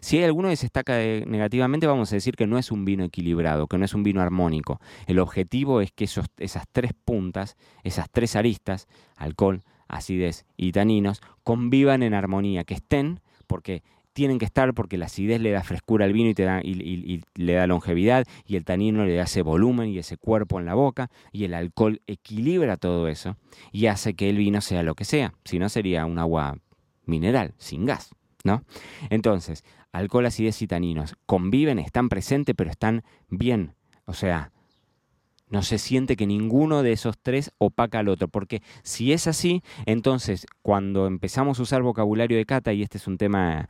Si 0.00 0.18
hay 0.18 0.24
alguno 0.24 0.50
que 0.50 0.56
se 0.56 0.66
destaca 0.66 0.98
negativamente, 0.98 1.86
vamos 1.86 2.12
a 2.12 2.16
decir 2.16 2.36
que 2.36 2.46
no 2.46 2.58
es 2.58 2.70
un 2.70 2.84
vino 2.84 3.02
equilibrado, 3.02 3.66
que 3.66 3.78
no 3.78 3.86
es 3.86 3.94
un 3.94 4.02
vino 4.02 4.20
armónico. 4.20 4.78
El 5.06 5.20
objetivo 5.20 5.80
es 5.80 5.90
que 5.90 6.04
esos, 6.04 6.26
esas 6.36 6.64
tres 6.70 6.92
puntas, 6.92 7.56
esas 7.82 8.10
tres 8.10 8.36
aristas, 8.36 8.88
alcohol, 9.16 9.62
acidez 9.88 10.44
y 10.58 10.72
taninos, 10.72 11.22
convivan 11.44 12.02
en 12.02 12.12
armonía, 12.12 12.64
que 12.64 12.74
estén, 12.74 13.20
porque 13.46 13.82
tienen 14.12 14.38
que 14.38 14.44
estar 14.44 14.74
porque 14.74 14.98
la 14.98 15.06
acidez 15.06 15.40
le 15.40 15.50
da 15.50 15.62
frescura 15.62 16.04
al 16.04 16.12
vino 16.12 16.30
y, 16.30 16.34
te 16.34 16.44
da, 16.44 16.60
y, 16.62 17.22
le 17.34 17.52
da 17.52 17.66
longevidad, 17.66 18.26
y 18.44 18.56
el 18.56 18.64
tanino 18.64 19.04
le 19.04 19.14
da 19.14 19.24
ese 19.24 19.42
volumen 19.42 19.88
y 19.88 19.98
ese 19.98 20.16
cuerpo 20.16 20.58
en 20.58 20.66
la 20.66 20.74
boca, 20.74 21.10
y 21.32 21.44
el 21.44 21.54
alcohol 21.54 22.00
equilibra 22.06 22.76
todo 22.76 23.08
eso 23.08 23.36
y 23.72 23.86
hace 23.86 24.14
que 24.14 24.28
el 24.28 24.36
vino 24.36 24.60
sea 24.60 24.82
lo 24.82 24.94
que 24.94 25.04
sea. 25.04 25.34
Si 25.44 25.58
no, 25.58 25.68
sería 25.68 26.06
un 26.06 26.18
agua 26.18 26.58
mineral, 27.04 27.54
sin 27.58 27.86
gas, 27.86 28.14
¿no? 28.44 28.64
Entonces, 29.10 29.64
alcohol, 29.92 30.26
acidez 30.26 30.60
y 30.62 30.66
taninos 30.66 31.16
conviven, 31.26 31.78
están 31.78 32.08
presentes, 32.08 32.54
pero 32.56 32.70
están 32.70 33.02
bien. 33.28 33.74
O 34.06 34.12
sea, 34.12 34.52
no 35.50 35.62
se 35.62 35.78
siente 35.78 36.16
que 36.16 36.26
ninguno 36.26 36.82
de 36.82 36.92
esos 36.92 37.18
tres 37.18 37.52
opaca 37.58 37.98
al 37.98 38.08
otro, 38.08 38.28
porque 38.28 38.62
si 38.82 39.12
es 39.12 39.26
así, 39.26 39.62
entonces 39.84 40.46
cuando 40.62 41.06
empezamos 41.06 41.58
a 41.58 41.62
usar 41.62 41.82
vocabulario 41.82 42.38
de 42.38 42.46
cata, 42.46 42.72
y 42.72 42.82
este 42.82 42.98
es 42.98 43.06
un 43.08 43.18
tema 43.18 43.68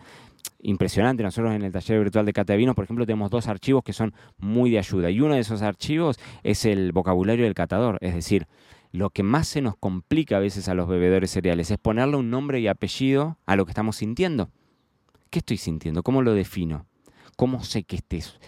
impresionante, 0.62 1.22
nosotros 1.22 1.54
en 1.54 1.62
el 1.62 1.72
taller 1.72 2.00
virtual 2.00 2.26
de 2.26 2.32
cata 2.32 2.52
de 2.52 2.58
vinos, 2.58 2.74
por 2.74 2.84
ejemplo, 2.84 3.06
tenemos 3.06 3.30
dos 3.30 3.48
archivos 3.48 3.82
que 3.82 3.92
son 3.92 4.14
muy 4.38 4.70
de 4.70 4.78
ayuda, 4.78 5.10
y 5.10 5.20
uno 5.20 5.34
de 5.34 5.40
esos 5.40 5.62
archivos 5.62 6.18
es 6.42 6.64
el 6.64 6.92
vocabulario 6.92 7.44
del 7.44 7.54
catador, 7.54 7.98
es 8.00 8.14
decir, 8.14 8.46
lo 8.92 9.10
que 9.10 9.22
más 9.22 9.46
se 9.46 9.62
nos 9.62 9.76
complica 9.76 10.36
a 10.36 10.40
veces 10.40 10.68
a 10.68 10.74
los 10.74 10.88
bebedores 10.88 11.30
cereales 11.30 11.70
es 11.70 11.78
ponerle 11.78 12.16
un 12.16 12.30
nombre 12.30 12.60
y 12.60 12.66
apellido 12.66 13.38
a 13.46 13.54
lo 13.54 13.64
que 13.64 13.70
estamos 13.70 13.96
sintiendo. 13.96 14.50
¿Qué 15.30 15.38
estoy 15.38 15.58
sintiendo? 15.58 16.02
¿Cómo 16.02 16.22
lo 16.22 16.34
defino? 16.34 16.86
¿Cómo 17.36 17.62
sé 17.62 17.84
que 17.84 17.96
este 17.96 18.16
es 18.16 18.40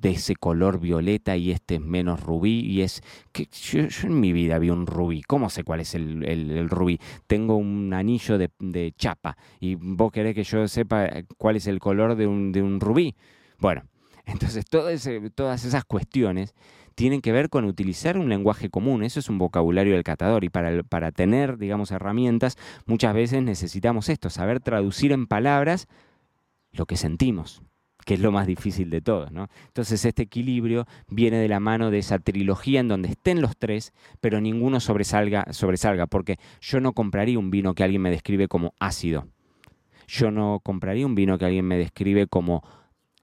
de 0.00 0.10
ese 0.10 0.34
color 0.36 0.80
violeta 0.80 1.36
y 1.36 1.50
este 1.50 1.76
es 1.76 1.80
menos 1.80 2.20
rubí 2.22 2.60
y 2.60 2.82
es 2.82 3.02
que 3.32 3.48
yo, 3.52 3.80
en 3.80 4.20
mi 4.20 4.32
vida 4.32 4.58
vi 4.58 4.70
un 4.70 4.86
rubí. 4.86 5.22
¿Cómo 5.22 5.50
sé 5.50 5.64
cuál 5.64 5.80
es 5.80 5.94
el, 5.94 6.68
rubí? 6.70 6.98
Tengo 7.26 7.56
un 7.56 7.92
anillo 7.92 8.38
de, 8.38 8.94
chapa 8.96 9.36
y 9.60 9.74
vos 9.74 10.10
querés 10.12 10.34
que 10.34 10.44
yo 10.44 10.66
sepa 10.68 11.08
cuál 11.36 11.56
es 11.56 11.66
el 11.66 11.78
color 11.80 12.16
de 12.16 12.26
un, 12.26 12.52
de 12.52 12.62
un 12.62 12.80
rubí. 12.80 13.14
Bueno, 13.58 13.82
entonces 14.26 14.64
todas 14.66 15.64
esas 15.64 15.84
cuestiones 15.84 16.54
tienen 16.94 17.20
que 17.20 17.32
ver 17.32 17.48
con 17.48 17.64
utilizar 17.64 18.18
un 18.18 18.28
lenguaje 18.28 18.68
común. 18.68 19.02
Eso 19.02 19.20
es 19.20 19.28
un 19.28 19.38
vocabulario 19.38 19.94
del 19.94 20.04
catador 20.04 20.44
y 20.44 20.48
para, 20.48 20.82
para 20.82 21.12
tener, 21.12 21.56
digamos, 21.58 21.90
herramientas, 21.90 22.58
muchas 22.86 23.14
veces 23.14 23.42
necesitamos 23.42 24.08
esto, 24.08 24.30
saber 24.30 24.60
traducir 24.60 25.12
en 25.12 25.26
palabras 25.26 25.88
lo 26.72 26.86
que 26.86 26.96
sentimos, 26.96 27.62
que 28.10 28.14
es 28.14 28.20
lo 28.20 28.32
más 28.32 28.48
difícil 28.48 28.90
de 28.90 29.00
todo. 29.00 29.30
¿no? 29.30 29.46
Entonces 29.68 30.04
este 30.04 30.22
equilibrio 30.22 30.84
viene 31.06 31.36
de 31.36 31.46
la 31.46 31.60
mano 31.60 31.92
de 31.92 31.98
esa 31.98 32.18
trilogía 32.18 32.80
en 32.80 32.88
donde 32.88 33.10
estén 33.10 33.40
los 33.40 33.56
tres, 33.56 33.92
pero 34.20 34.40
ninguno 34.40 34.80
sobresalga, 34.80 35.46
sobresalga, 35.52 36.08
porque 36.08 36.36
yo 36.60 36.80
no 36.80 36.92
compraría 36.92 37.38
un 37.38 37.52
vino 37.52 37.72
que 37.72 37.84
alguien 37.84 38.02
me 38.02 38.10
describe 38.10 38.48
como 38.48 38.74
ácido. 38.80 39.28
Yo 40.08 40.32
no 40.32 40.58
compraría 40.58 41.06
un 41.06 41.14
vino 41.14 41.38
que 41.38 41.44
alguien 41.44 41.68
me 41.68 41.78
describe 41.78 42.26
como 42.26 42.64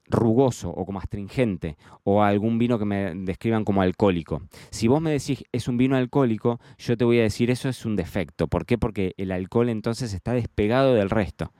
rugoso 0.06 0.70
o 0.70 0.86
como 0.86 1.00
astringente 1.00 1.76
o 2.02 2.22
algún 2.22 2.56
vino 2.56 2.78
que 2.78 2.86
me 2.86 3.14
describan 3.14 3.66
como 3.66 3.82
alcohólico. 3.82 4.40
Si 4.70 4.88
vos 4.88 5.02
me 5.02 5.10
decís 5.10 5.44
es 5.52 5.68
un 5.68 5.76
vino 5.76 5.96
alcohólico, 5.96 6.60
yo 6.78 6.96
te 6.96 7.04
voy 7.04 7.18
a 7.18 7.24
decir 7.24 7.50
eso 7.50 7.68
es 7.68 7.84
un 7.84 7.94
defecto. 7.94 8.48
¿Por 8.48 8.64
qué? 8.64 8.78
Porque 8.78 9.12
el 9.18 9.32
alcohol 9.32 9.68
entonces 9.68 10.14
está 10.14 10.32
despegado 10.32 10.94
del 10.94 11.10
resto 11.10 11.52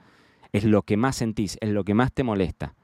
es 0.51 0.63
lo 0.63 0.83
que 0.83 0.97
más 0.97 1.15
sentís, 1.15 1.57
es 1.61 1.69
lo 1.69 1.83
que 1.83 1.93
más 1.93 2.11
te 2.11 2.23
molesta. 2.23 2.75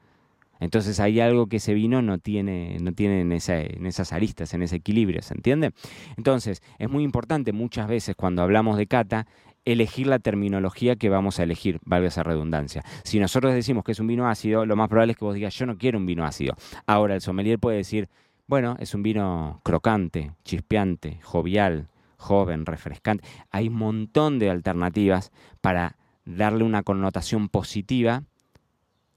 Entonces 0.60 1.00
hay 1.00 1.20
algo 1.20 1.46
que 1.46 1.56
ese 1.56 1.74
vino 1.74 2.02
no 2.02 2.18
tiene, 2.18 2.78
no 2.80 2.92
tiene 2.92 3.20
en, 3.20 3.32
en, 3.32 3.86
esas 3.86 4.12
aristas, 4.12 4.54
en 4.54 4.62
ese 4.62 4.76
equilibrio, 4.76 5.22
¿se 5.22 5.34
entiende? 5.34 5.72
Entonces 6.16 6.62
es 6.78 6.90
muy 6.90 7.04
importante 7.04 7.52
muchas 7.52 7.88
veces 7.88 8.16
cuando 8.16 8.42
hablamos 8.42 8.76
de 8.76 8.86
cata 8.86 9.26
elegir 9.64 10.06
la 10.06 10.20
terminología 10.20 10.96
que 10.96 11.10
vamos 11.10 11.38
a 11.38 11.42
elegir, 11.42 11.80
valga 11.84 12.08
esa 12.08 12.22
redundancia. 12.22 12.82
Si 13.02 13.18
nosotros 13.18 13.52
decimos 13.52 13.84
que 13.84 13.92
es 13.92 14.00
un 14.00 14.06
vino 14.06 14.28
ácido, 14.28 14.64
lo 14.64 14.76
más 14.76 14.88
probable 14.88 15.12
es 15.12 15.18
que 15.18 15.24
vos 15.24 15.34
digas 15.34 15.54
yo 15.54 15.66
no 15.66 15.76
quiero 15.76 15.98
un 15.98 16.06
vino 16.06 16.24
ácido. 16.24 16.54
Ahora 16.86 17.14
el 17.14 17.20
sommelier 17.20 17.58
puede 17.58 17.78
decir, 17.78 18.08
bueno, 18.46 18.76
es 18.78 18.94
un 18.94 19.02
vino 19.02 19.60
crocante, 19.64 20.32
chispeante, 20.44 21.18
jovial, 21.22 21.88
joven, 22.16 22.64
refrescante. 22.64 23.26
Hay 23.50 23.68
un 23.68 23.74
montón 23.74 24.38
de 24.38 24.50
alternativas 24.50 25.32
para 25.60 25.96
darle 26.24 26.64
una 26.64 26.84
connotación 26.84 27.48
positiva, 27.48 28.22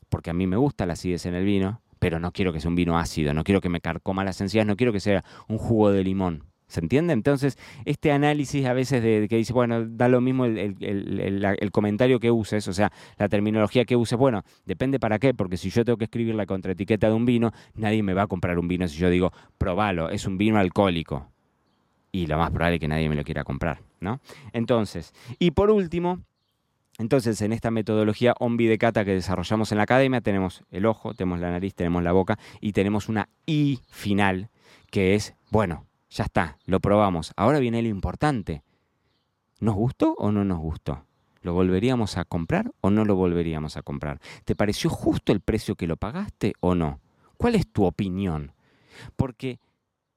porque 0.10 0.30
a 0.30 0.34
mí 0.34 0.48
me 0.48 0.58
gusta 0.58 0.86
la 0.86 0.93
acidez 0.93 1.26
en 1.26 1.36
el 1.36 1.45
vino, 1.45 1.82
pero 2.00 2.19
no 2.19 2.32
quiero 2.32 2.52
que 2.54 2.60
sea 2.60 2.69
un 2.69 2.76
vino 2.76 2.98
ácido, 2.98 3.34
no 3.34 3.43
quiero 3.43 3.62
que 3.62 3.69
me 3.69 3.82
carcoma 3.82 4.24
las 4.24 4.41
encías, 4.41 4.65
no 4.65 4.76
quiero 4.76 4.93
que 4.93 5.00
sea 5.00 5.24
un 5.48 5.58
jugo 5.58 5.91
de 5.91 6.04
limón. 6.04 6.50
¿Se 6.69 6.82
entiende? 6.82 7.13
Entonces, 7.13 7.58
este 7.86 8.12
análisis 8.12 8.63
a 8.67 8.74
veces 8.74 9.02
de, 9.02 9.28
que 9.28 9.38
dice, 9.38 9.54
bueno, 9.54 9.86
da 9.88 10.08
lo 10.08 10.22
mismo 10.22 10.45
el, 10.45 11.72
comentario 11.72 12.19
que 12.19 12.30
uses, 12.30 12.67
o 12.67 12.74
sea, 12.74 12.91
la 13.17 13.28
terminología 13.28 13.86
que 13.86 13.95
uses, 13.95 14.19
bueno, 14.19 14.43
depende 14.65 15.00
para 15.00 15.17
qué, 15.17 15.34
porque 15.34 15.58
si 15.58 15.72
yo 15.72 15.84
tengo 15.84 15.98
que 15.98 16.04
escribir 16.04 16.36
la 16.36 16.45
contraetiqueta 16.45 17.08
de 17.08 17.13
un 17.13 17.26
vino, 17.26 17.52
nadie 17.74 18.04
me 18.04 18.13
va 18.13 18.24
a 18.24 18.28
comprar 18.28 18.60
un 18.60 18.67
vino 18.67 18.88
si 18.88 19.00
yo 19.00 19.10
digo, 19.10 19.34
probalo, 19.58 20.12
es 20.12 20.28
un 20.28 20.38
vino 20.38 20.60
alcohólico. 20.60 21.32
Y 22.12 22.28
lo 22.28 22.38
más 22.38 22.52
probable 22.52 22.76
es 22.76 22.82
que 22.82 22.88
nadie 22.88 23.10
me 23.10 23.15
lo 23.15 23.24
quiera 23.24 23.43
comprar, 23.43 23.82
¿no? 24.00 24.19
Entonces, 24.54 25.12
y 25.39 25.52
por 25.52 25.72
último, 25.72 26.22
entonces, 26.99 27.41
en 27.41 27.53
esta 27.53 27.71
metodología 27.71 28.35
OMBI 28.38 28.67
de 28.67 28.77
cata 28.77 29.05
que 29.05 29.13
desarrollamos 29.13 29.71
en 29.71 29.77
la 29.77 29.85
academia, 29.85 30.19
tenemos 30.19 30.63
el 30.69 30.85
ojo, 30.85 31.13
tenemos 31.13 31.39
la 31.39 31.49
nariz, 31.49 31.73
tenemos 31.73 32.03
la 32.03 32.12
boca 32.12 32.38
y 32.59 32.73
tenemos 32.73 33.07
una 33.07 33.29
I 33.45 33.79
final, 33.89 34.49
que 34.91 35.15
es, 35.15 35.33
bueno, 35.49 35.88
ya 36.09 36.25
está, 36.25 36.57
lo 36.65 36.81
probamos. 36.81 37.31
Ahora 37.38 37.59
viene 37.59 37.81
lo 37.81 37.88
importante. 37.88 38.63
¿Nos 39.62 39.75
gustó 39.75 40.13
o 40.17 40.33
no 40.33 40.43
nos 40.43 40.59
gustó? 40.59 41.05
¿Lo 41.41 41.53
volveríamos 41.53 42.17
a 42.17 42.25
comprar 42.25 42.73
o 42.81 42.89
no 42.89 43.05
lo 43.05 43.15
volveríamos 43.15 43.77
a 43.77 43.81
comprar? 43.81 44.19
¿Te 44.43 44.53
pareció 44.53 44.89
justo 44.89 45.31
el 45.31 45.39
precio 45.39 45.75
que 45.75 45.88
lo 45.88 45.95
pagaste 45.95 46.51
o 46.59 46.75
no? 46.75 46.99
¿Cuál 47.38 47.55
es 47.55 47.65
tu 47.71 47.85
opinión? 47.85 48.51
Porque 49.15 49.62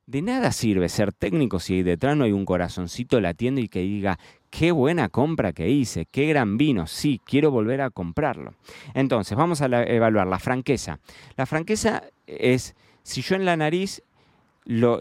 de 0.07 0.21
nada 0.21 0.51
sirve 0.51 0.89
ser 0.89 1.13
técnico 1.13 1.61
si 1.61 1.85
detrás 1.85 2.17
no 2.17 2.25
hay 2.25 2.33
un 2.33 2.45
corazoncito 2.45 3.21
latiendo 3.21 3.61
y 3.61 3.69
que 3.69 3.83
diga, 3.83 4.19
qué 4.53 4.71
buena 4.71 5.09
compra 5.09 5.55
que 5.55 5.71
hice, 5.71 6.05
qué 6.05 6.27
gran 6.27 6.59
vino, 6.59 6.87
sí, 6.87 7.23
quiero 7.25 7.51
volver 7.51 7.81
a 7.81 7.89
comprarlo. 7.89 8.53
Entonces, 8.93 9.37
vamos 9.37 9.63
a 9.63 9.67
evaluar 9.85 10.27
la 10.27 10.39
franqueza. 10.39 11.01
La 11.39 11.47
franqueza 11.47 12.03
es, 12.27 12.77
si 13.03 13.23
yo 13.23 13.35
en 13.35 13.47
la 13.47 13.57
nariz, 13.57 14.03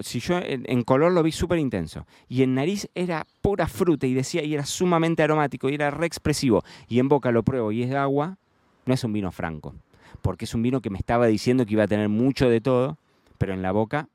si 0.03 0.19
yo 0.21 0.39
en, 0.41 0.83
color 0.83 1.11
lo 1.11 1.21
vi 1.21 1.33
súper 1.33 1.59
intenso, 1.59 2.07
y 2.29 2.43
en 2.43 2.55
nariz 2.55 2.87
era 2.95 3.27
pura 3.41 3.67
fruta 3.67 4.07
y 4.07 4.13
decía, 4.13 4.41
y 4.41 4.53
era 4.53 4.65
sumamente 4.65 5.21
aromático, 5.21 5.69
y 5.69 5.75
era 5.75 5.91
re 5.91 6.07
expresivo, 6.07 6.63
y 6.87 6.99
en 6.99 7.09
boca 7.09 7.31
lo 7.31 7.43
pruebo 7.43 7.73
y 7.73 7.83
es 7.83 7.89
de 7.89 7.97
agua, 7.97 8.37
no 8.85 8.93
es 8.93 9.03
un 9.03 9.11
vino 9.11 9.33
franco, 9.33 9.75
porque 10.21 10.45
es 10.45 10.55
un 10.55 10.61
vino 10.61 10.79
que 10.79 10.89
me 10.89 10.97
estaba 10.97 11.27
diciendo 11.27 11.65
que 11.65 11.73
iba 11.73 11.83
a 11.83 11.89
tener 11.89 12.07
mucho 12.07 12.47
de 12.47 12.61
todo, 12.61 12.97
pero 13.37 13.53
en 13.53 13.61
la 13.61 13.73
boca 13.73 14.07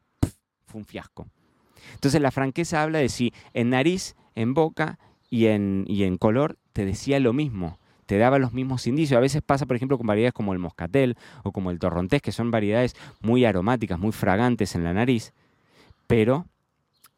fue 0.67 0.81
un 0.81 0.87
fiasco. 0.87 1.27
Entonces 1.93 2.23
la 2.23 2.31
franqueza 2.31 2.83
habla 2.83 3.01
de 3.01 3.11
si 3.11 3.35
en 3.53 3.69
nariz, 3.69 4.17
en 4.35 4.55
boca 4.55 4.99
y 5.31 5.47
en, 5.47 5.85
y 5.87 6.05
en 6.05 6.17
color 6.19 6.57
te 6.73 6.85
decía 6.85 7.21
lo 7.21 7.33
mismo, 7.33 7.79
te 8.07 8.19
daba 8.19 8.39
los 8.39 8.53
mismos 8.53 8.87
indicios. 8.87 9.19
A 9.19 9.21
veces 9.21 9.43
pasa, 9.43 9.67
por 9.67 9.77
ejemplo, 9.77 9.99
con 9.99 10.07
variedades 10.07 10.33
como 10.33 10.53
el 10.53 10.59
moscatel 10.59 11.17
o 11.43 11.53
como 11.53 11.71
el 11.71 11.79
torrontés, 11.79 12.23
que 12.23 12.33
son 12.33 12.51
variedades 12.51 12.95
muy 13.21 13.45
aromáticas, 13.45 13.99
muy 13.99 14.13
fragantes 14.13 14.75
en 14.75 14.85
la 14.85 14.93
nariz, 14.93 15.33
pero 16.07 16.47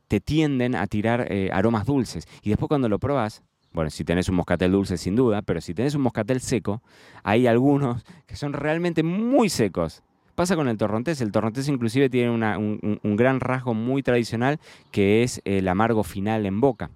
te 0.09 0.21
tienden 0.21 0.75
a 0.75 0.87
tirar 0.87 1.31
eh, 1.31 1.51
aromas 1.53 1.87
dulces. 1.87 2.27
Y 2.43 2.49
después 2.49 2.69
cuando 2.69 2.89
lo 2.89 2.99
probas, 2.99 3.43
bueno, 3.73 3.91
si 3.91 4.05
tenés 4.05 4.29
un 4.29 4.37
moscatel 4.37 4.73
dulce 4.73 4.97
sin 4.97 5.15
duda, 5.15 5.43
pero 5.43 5.61
si 5.61 5.75
tenés 5.75 5.95
un 5.95 6.03
moscatel 6.03 6.41
seco, 6.41 6.83
hay 7.23 7.47
algunos 7.47 8.05
que 8.27 8.35
son 8.35 8.55
realmente 8.55 9.03
muy 9.03 9.51
secos. 9.51 10.03
Pasa 10.35 10.57
con 10.57 10.69
el 10.69 10.79
torrontés. 10.79 11.21
El 11.21 11.33
torrontés 11.33 11.69
inclusive 11.69 12.09
tiene 12.09 12.31
un, 12.31 13.01
un, 13.03 13.17
gran 13.17 13.41
rasgo 13.41 13.75
muy 13.75 14.03
tradicional 14.03 14.61
que 14.93 15.25
es 15.25 15.43
el 15.45 15.67
amargo 15.69 16.05
final 16.05 16.47
en 16.47 16.61
boca. 16.61 16.91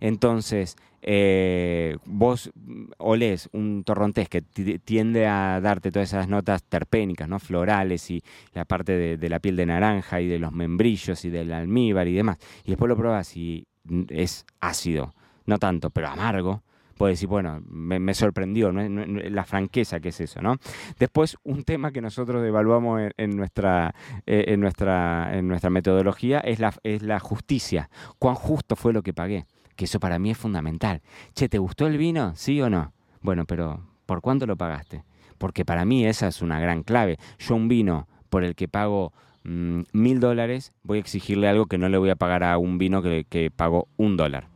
Entonces, 0.00 0.76
eh, 1.08 1.96
vos 2.04 2.50
olés 2.98 3.48
un 3.52 3.84
torrontés 3.84 4.28
que 4.28 4.42
tiende 4.42 5.26
a 5.26 5.60
darte 5.60 5.92
todas 5.92 6.08
esas 6.08 6.28
notas 6.28 6.64
terpénicas, 6.64 7.28
¿no? 7.28 7.38
florales 7.38 8.10
y 8.10 8.22
la 8.54 8.64
parte 8.64 9.16
de, 9.16 9.28
la 9.28 9.38
piel 9.38 9.54
de 9.54 9.66
naranja 9.66 10.20
y 10.20 10.26
de 10.26 10.40
los 10.40 10.52
membrillos 10.52 11.24
y 11.24 11.30
del 11.30 11.52
almíbar 11.52 12.08
y 12.08 12.14
demás, 12.14 12.38
y 12.64 12.70
después 12.70 12.88
lo 12.88 12.96
probas 12.96 13.36
y 13.36 13.66
es 14.08 14.44
ácido, 14.60 15.14
no 15.44 15.58
tanto, 15.58 15.90
pero 15.90 16.08
amargo, 16.08 16.62
puede 16.96 17.12
decir, 17.12 17.28
bueno, 17.28 17.62
me, 17.68 18.14
sorprendió 18.14 18.72
la 18.72 19.44
franqueza 19.44 20.00
que 20.00 20.08
es 20.08 20.20
eso, 20.20 20.42
¿no? 20.42 20.56
Después, 20.98 21.36
un 21.44 21.62
tema 21.62 21.92
que 21.92 22.00
nosotros 22.00 22.44
evaluamos 22.44 23.12
en, 23.16 23.36
nuestra, 23.36 23.94
eh, 24.26 24.46
en, 24.48 24.60
nuestra, 24.60 25.36
en 25.36 25.46
nuestra 25.46 25.70
metodología 25.70 26.40
es 26.40 26.58
la, 26.58 26.74
es 26.82 27.02
la 27.02 27.20
justicia. 27.20 27.90
¿Cuán 28.18 28.34
justo 28.34 28.74
fue 28.76 28.92
lo 28.92 29.02
que 29.02 29.12
pagué? 29.12 29.46
Que 29.76 29.84
eso 29.84 30.00
para 30.00 30.18
mí 30.18 30.30
es 30.30 30.38
fundamental. 30.38 31.02
Che, 31.34 31.48
¿te 31.48 31.58
gustó 31.58 31.86
el 31.86 31.98
vino? 31.98 32.34
¿Sí 32.34 32.60
o 32.60 32.70
no? 32.70 32.92
Bueno, 33.20 33.44
pero 33.44 33.82
¿por 34.06 34.20
cuánto 34.20 34.46
lo 34.46 34.56
pagaste? 34.56 35.04
Porque 35.38 35.64
para 35.64 35.84
mí 35.84 36.06
esa 36.06 36.28
es 36.28 36.42
una 36.42 36.58
gran 36.58 36.82
clave. 36.82 37.18
Yo 37.38 37.54
un 37.54 37.68
vino 37.68 38.08
por 38.30 38.42
el 38.42 38.54
que 38.54 38.68
pago 38.68 39.12
mm, 39.44 39.82
mil 39.92 40.20
dólares, 40.20 40.72
voy 40.82 40.98
a 40.98 41.00
exigirle 41.00 41.48
algo 41.48 41.66
que 41.66 41.78
no 41.78 41.88
le 41.88 41.98
voy 41.98 42.10
a 42.10 42.16
pagar 42.16 42.42
a 42.42 42.58
un 42.58 42.78
vino 42.78 43.02
que, 43.02 43.26
que 43.28 43.50
pago 43.50 43.88
un 43.96 44.16
dólar. 44.16 44.48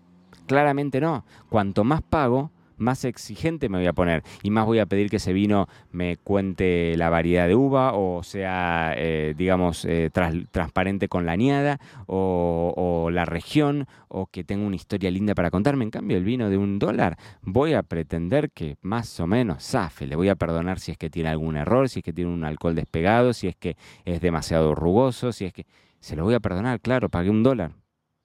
Claramente 0.46 1.00
no. 1.00 1.24
Cuanto 1.48 1.84
más 1.84 2.02
pago, 2.02 2.50
más 2.80 3.04
exigente 3.04 3.68
me 3.68 3.78
voy 3.78 3.86
a 3.86 3.92
poner 3.92 4.22
y 4.42 4.50
más 4.50 4.66
voy 4.66 4.78
a 4.78 4.86
pedir 4.86 5.10
que 5.10 5.16
ese 5.16 5.32
vino 5.32 5.68
me 5.92 6.16
cuente 6.16 6.94
la 6.96 7.10
variedad 7.10 7.46
de 7.46 7.54
uva 7.54 7.92
o 7.94 8.22
sea, 8.22 8.94
eh, 8.96 9.34
digamos, 9.36 9.84
eh, 9.84 10.10
transparente 10.12 11.08
con 11.08 11.26
la 11.26 11.32
añada 11.32 11.78
o, 12.06 13.08
la 13.12 13.24
región 13.24 13.86
o 14.08 14.26
que 14.26 14.44
tenga 14.44 14.66
una 14.66 14.76
historia 14.76 15.10
linda 15.10 15.34
para 15.34 15.50
contarme. 15.50 15.84
En 15.84 15.90
cambio, 15.90 16.16
el 16.16 16.24
vino 16.24 16.48
de 16.48 16.56
un 16.56 16.78
dólar 16.78 17.16
voy 17.42 17.74
a 17.74 17.82
pretender 17.82 18.50
que 18.50 18.76
más 18.82 19.18
o 19.20 19.26
menos 19.26 19.64
zafe. 19.64 20.06
Le 20.06 20.16
voy 20.16 20.28
a 20.28 20.36
perdonar 20.36 20.78
si 20.78 20.92
es 20.92 20.98
que 20.98 21.10
tiene 21.10 21.28
algún 21.28 21.56
error, 21.56 21.88
si 21.88 22.00
es 22.00 22.04
que 22.04 22.12
tiene 22.12 22.32
un 22.32 22.44
alcohol 22.44 22.74
despegado, 22.74 23.32
si 23.32 23.48
es 23.48 23.56
que 23.56 23.76
es 24.04 24.20
demasiado 24.20 24.74
rugoso, 24.74 25.32
si 25.32 25.44
es 25.44 25.52
que... 25.52 25.66
Se 26.00 26.16
lo 26.16 26.24
voy 26.24 26.32
a 26.32 26.40
perdonar, 26.40 26.80
claro, 26.80 27.10
pagué 27.10 27.28
un 27.28 27.42
dólar. 27.42 27.72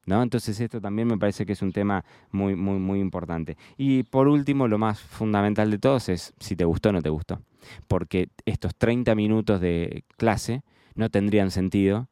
¿No? 0.05 0.21
Entonces 0.21 0.59
esto 0.59 0.79
también 0.79 1.07
me 1.07 1.17
parece 1.17 1.45
que 1.45 1.53
es 1.53 1.61
un 1.63 1.71
tema 1.71 2.05
muy, 2.31 2.55
muy, 2.55 2.77
muy 2.77 2.99
importante. 2.99 3.57
Y 3.75 4.03
por 4.03 4.27
último, 4.27 4.67
lo 4.67 4.77
más 4.77 4.99
fundamental 4.99 5.71
de 5.71 5.79
todos 5.79 6.09
es 6.09 6.33
si 6.39 6.55
te 6.55 6.63
gustó 6.63 6.89
o 6.89 6.91
no 6.91 7.01
te 7.01 7.09
gustó. 7.09 7.41
Porque 7.87 8.29
estos 8.45 8.75
30 8.75 9.15
minutos 9.15 9.59
de 9.61 10.03
clase 10.17 10.61
no 10.93 11.09
tendrían 11.09 11.49
sentido 11.49 12.07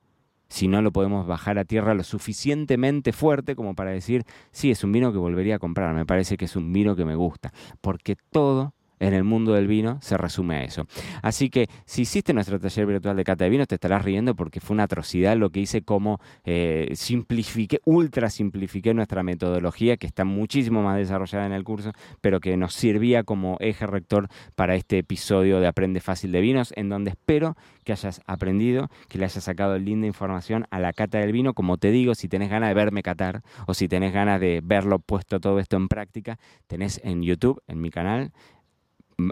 si 0.54 0.68
no 0.68 0.84
lo 0.84 0.92
podemos 0.92 1.26
bajar 1.26 1.58
a 1.58 1.66
tierra 1.66 1.96
lo 1.96 2.04
suficientemente 2.04 3.12
fuerte 3.12 3.56
como 3.56 3.74
para 3.74 3.90
decir, 3.90 4.24
sí, 4.52 4.70
es 4.70 4.84
un 4.84 4.92
vino 4.92 5.12
que 5.12 5.18
volvería 5.18 5.56
a 5.56 5.60
comprar, 5.60 5.96
me 5.96 6.06
parece 6.06 6.38
que 6.38 6.46
es 6.46 6.56
un 6.56 6.72
vino 6.72 6.96
que 6.96 7.06
me 7.06 7.16
gusta. 7.16 7.52
Porque 7.82 8.16
todo 8.32 8.76
en 9.04 9.14
el 9.14 9.24
mundo 9.24 9.54
del 9.54 9.68
vino 9.68 10.00
se 10.02 10.18
resume 10.18 10.56
a 10.56 10.64
eso. 10.64 10.86
Así 11.22 11.50
que 11.50 11.68
si 11.86 12.04
hiciste 12.04 12.34
nuestro 12.34 12.60
taller 12.60 12.86
virtual 12.86 13.18
de 13.18 13.24
cata 13.24 13.44
de 13.44 13.50
vinos, 13.50 13.68
te 13.68 13.76
estarás 13.76 14.04
riendo 14.04 14.36
porque 14.36 14.60
fue 14.60 14.74
una 14.74 14.84
atrocidad 14.84 15.36
lo 15.36 15.50
que 15.50 15.60
hice, 15.60 15.82
como 15.82 16.20
eh, 16.46 16.90
simplifiqué, 16.96 17.82
ultra 17.86 18.30
simplifiqué 18.30 18.94
nuestra 18.94 19.22
metodología, 19.24 19.98
que 19.98 20.08
está 20.08 20.24
muchísimo 20.24 20.82
más 20.84 20.98
desarrollada 20.98 21.46
en 21.46 21.52
el 21.52 21.64
curso, 21.64 21.92
pero 22.22 22.40
que 22.40 22.56
nos 22.56 22.74
servía 22.74 23.24
como 23.24 23.58
eje 23.60 23.86
rector 23.86 24.30
para 24.56 24.76
este 24.76 25.00
episodio 25.00 25.60
de 25.60 25.68
Aprende 25.68 26.00
Fácil 26.00 26.32
de 26.32 26.42
Vinos, 26.42 26.74
en 26.78 26.90
donde 26.90 27.12
espero 27.12 27.56
que 27.84 27.92
hayas 27.92 28.22
aprendido, 28.26 28.90
que 29.10 29.18
le 29.18 29.26
hayas 29.26 29.44
sacado 29.44 29.78
linda 29.78 30.08
información 30.08 30.66
a 30.72 30.80
la 30.80 30.94
cata 30.94 31.20
del 31.20 31.34
vino. 31.34 31.54
Como 31.54 31.78
te 31.78 31.92
digo, 31.92 32.16
si 32.16 32.30
tenés 32.30 32.50
ganas 32.50 32.70
de 32.70 32.76
verme 32.76 33.04
catar 33.04 33.42
o 33.68 33.74
si 33.74 33.90
tenés 33.90 34.14
ganas 34.14 34.40
de 34.40 34.62
verlo 34.64 35.00
puesto 35.00 35.42
todo 35.42 35.60
esto 35.60 35.76
en 35.76 35.90
práctica, 35.90 36.40
tenés 36.68 37.02
en 37.04 37.22
YouTube, 37.22 37.62
en 37.68 37.82
mi 37.82 37.90
canal, 37.90 38.32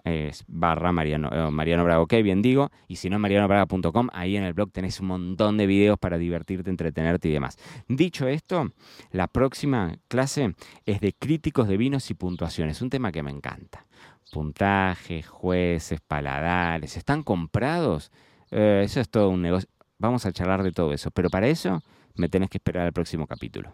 es 0.03 0.43
barra 0.47 0.91
Mariano, 0.91 1.29
eh, 1.31 1.51
Mariano 1.51 1.83
Braga, 1.83 2.01
ok, 2.01 2.13
bien 2.23 2.41
digo, 2.41 2.71
y 2.87 2.97
si 2.97 3.09
no, 3.09 3.19
marianobraga.com, 3.19 4.09
ahí 4.13 4.37
en 4.37 4.43
el 4.43 4.53
blog 4.53 4.71
tenés 4.71 4.99
un 4.99 5.07
montón 5.07 5.57
de 5.57 5.67
videos 5.67 5.97
para 5.97 6.17
divertirte, 6.17 6.69
entretenerte 6.69 7.29
y 7.29 7.31
demás. 7.31 7.57
Dicho 7.87 8.27
esto, 8.27 8.71
la 9.11 9.27
próxima 9.27 9.95
clase 10.07 10.55
es 10.85 11.01
de 11.01 11.13
críticos 11.13 11.67
de 11.67 11.77
vinos 11.77 12.09
y 12.09 12.13
puntuaciones, 12.13 12.81
un 12.81 12.89
tema 12.89 13.11
que 13.11 13.23
me 13.23 13.31
encanta. 13.31 13.85
Puntajes, 14.31 15.27
jueces, 15.27 15.99
paladares, 16.01 16.95
¿están 16.95 17.23
comprados? 17.23 18.11
Eh, 18.49 18.83
eso 18.85 18.99
es 18.99 19.09
todo 19.09 19.29
un 19.29 19.41
negocio. 19.41 19.69
Vamos 19.97 20.25
a 20.25 20.31
charlar 20.31 20.63
de 20.63 20.71
todo 20.71 20.93
eso, 20.93 21.11
pero 21.11 21.29
para 21.29 21.47
eso 21.47 21.83
me 22.15 22.29
tenés 22.29 22.49
que 22.49 22.57
esperar 22.57 22.85
al 22.85 22.93
próximo 22.93 23.27
capítulo. 23.27 23.71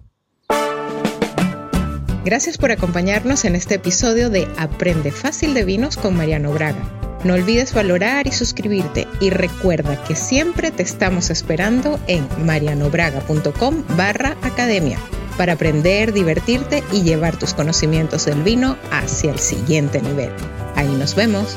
Gracias 2.27 2.57
por 2.57 2.73
acompañarnos 2.73 3.45
en 3.45 3.55
este 3.55 3.75
episodio 3.75 4.29
de 4.29 4.49
Aprende 4.57 5.13
Fácil 5.13 5.53
de 5.53 5.63
Vinos 5.63 5.95
con 5.95 6.17
Mariano 6.17 6.51
Braga. 6.51 6.83
No 7.23 7.35
olvides 7.35 7.73
valorar 7.73 8.27
y 8.27 8.33
suscribirte 8.33 9.07
y 9.21 9.29
recuerda 9.29 10.03
que 10.03 10.13
siempre 10.17 10.71
te 10.71 10.83
estamos 10.83 11.29
esperando 11.29 12.01
en 12.07 12.27
marianobraga.com 12.45 13.81
barra 13.95 14.35
academia 14.41 14.99
para 15.37 15.53
aprender, 15.53 16.11
divertirte 16.11 16.83
y 16.91 17.03
llevar 17.03 17.39
tus 17.39 17.53
conocimientos 17.53 18.25
del 18.25 18.43
vino 18.43 18.75
hacia 18.91 19.31
el 19.31 19.39
siguiente 19.39 20.01
nivel. 20.01 20.31
Ahí 20.75 20.89
nos 20.89 21.15
vemos. 21.15 21.55